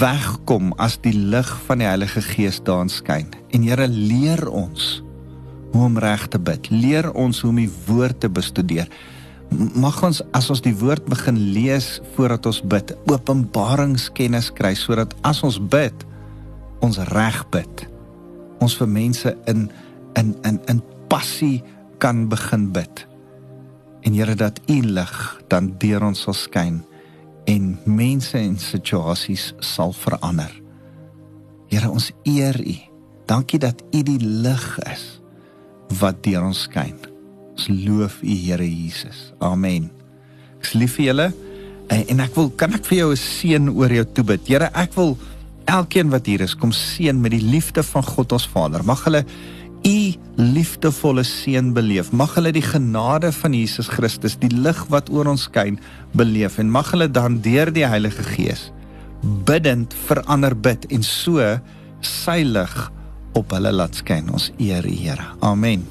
wegkom 0.00 0.74
as 0.76 0.98
die 1.00 1.14
lig 1.14 1.50
van 1.66 1.80
die 1.80 1.88
Heilige 1.88 2.20
Gees 2.22 2.60
daarin 2.64 2.90
skyn. 2.92 3.30
En 3.50 3.62
Here, 3.64 3.88
leer 3.88 4.48
ons 4.48 5.02
hoe 5.72 5.86
om 5.86 5.98
reg 5.98 6.26
te 6.28 6.38
bid. 6.38 6.68
Leer 6.70 7.12
ons 7.12 7.40
hoe 7.40 7.50
om 7.50 7.62
die 7.62 7.72
woord 7.86 8.20
te 8.20 8.28
bestudeer 8.28 8.90
mag 9.50 9.98
ons 10.06 10.20
as 10.36 10.48
ons 10.52 10.62
die 10.62 10.74
woord 10.78 11.06
begin 11.10 11.38
lees 11.54 11.98
voordat 12.14 12.46
ons 12.46 12.60
bid, 12.62 12.92
openbaringskennis 13.10 14.50
kry 14.54 14.72
sodat 14.78 15.14
as 15.26 15.42
ons 15.46 15.58
bid, 15.72 16.06
ons 16.84 17.00
reg 17.10 17.42
bid. 17.52 17.86
Ons 18.62 18.76
vir 18.78 18.90
mense 18.90 19.34
in 19.50 19.68
in 20.18 20.34
in 20.46 20.60
in 20.70 20.82
passie 21.10 21.62
kan 22.00 22.28
begin 22.32 22.70
bid. 22.72 23.06
En 24.02 24.16
Here 24.16 24.34
dat 24.34 24.60
U 24.66 24.80
lig 24.80 25.16
dan 25.52 25.74
deur 25.78 26.06
ons 26.08 26.22
sal 26.24 26.36
skyn 26.36 26.80
en 27.50 27.74
mense 27.84 28.36
en 28.38 28.56
situasies 28.60 29.50
sal 29.64 29.92
verander. 29.96 30.52
Here 31.70 31.90
ons 31.90 32.10
eer 32.24 32.56
U. 32.60 32.76
Dankie 33.28 33.60
dat 33.62 33.84
U 33.92 34.02
die 34.02 34.20
lig 34.20 34.66
is 34.90 35.04
wat 36.00 36.22
deur 36.24 36.48
ons 36.48 36.64
skyn. 36.68 36.96
Ons 37.56 37.68
loof 37.68 38.20
U 38.24 38.32
Here 38.32 38.66
Jesus. 38.66 39.30
Amen. 39.44 39.90
Ek 40.60 40.72
lief 40.76 40.96
vir 40.98 41.10
julle 41.10 41.28
en, 41.90 42.00
en 42.00 42.24
ek 42.24 42.34
wil 42.38 42.50
kan 42.56 42.72
ek 42.76 42.88
vir 42.88 43.02
jou 43.04 43.12
'n 43.12 43.20
seën 43.20 43.68
oor 43.68 43.92
jou 43.92 44.06
toe 44.14 44.24
bid. 44.24 44.48
Here, 44.48 44.70
ek 44.74 44.96
wil 44.96 45.18
elkeen 45.70 46.10
wat 46.10 46.26
hier 46.26 46.40
is 46.40 46.56
kom 46.56 46.72
seën 46.72 47.16
met 47.20 47.32
die 47.32 47.44
liefde 47.44 47.82
van 47.82 48.02
God 48.02 48.32
ons 48.32 48.48
Vader. 48.48 48.84
Mag 48.84 49.04
hulle 49.04 49.24
U 49.86 49.98
liefdevolle 50.40 51.24
seën 51.24 51.72
beleef. 51.76 52.10
Mag 52.12 52.34
hulle 52.36 52.52
die 52.52 52.64
genade 52.64 53.32
van 53.32 53.54
Jesus 53.56 53.88
Christus, 53.92 54.36
die 54.40 54.52
lig 54.52 54.80
wat 54.92 55.10
oor 55.12 55.28
ons 55.30 55.46
skyn, 55.48 55.78
beleef 56.16 56.58
en 56.60 56.72
mag 56.72 56.90
hulle 56.94 57.08
dan 57.08 57.40
deur 57.44 57.72
die 57.72 57.86
Heilige 57.88 58.24
Gees 58.34 58.70
bidend 59.20 59.94
verander 60.06 60.54
bid 60.56 60.86
en 60.88 61.04
so 61.04 61.44
sy 62.00 62.40
lig 62.46 62.76
op 63.36 63.52
hulle 63.56 63.72
laat 63.76 64.00
skyn. 64.00 64.32
Ons 64.32 64.50
eer 64.58 64.86
U 64.86 64.96
Here. 64.96 65.32
Amen. 65.44 65.84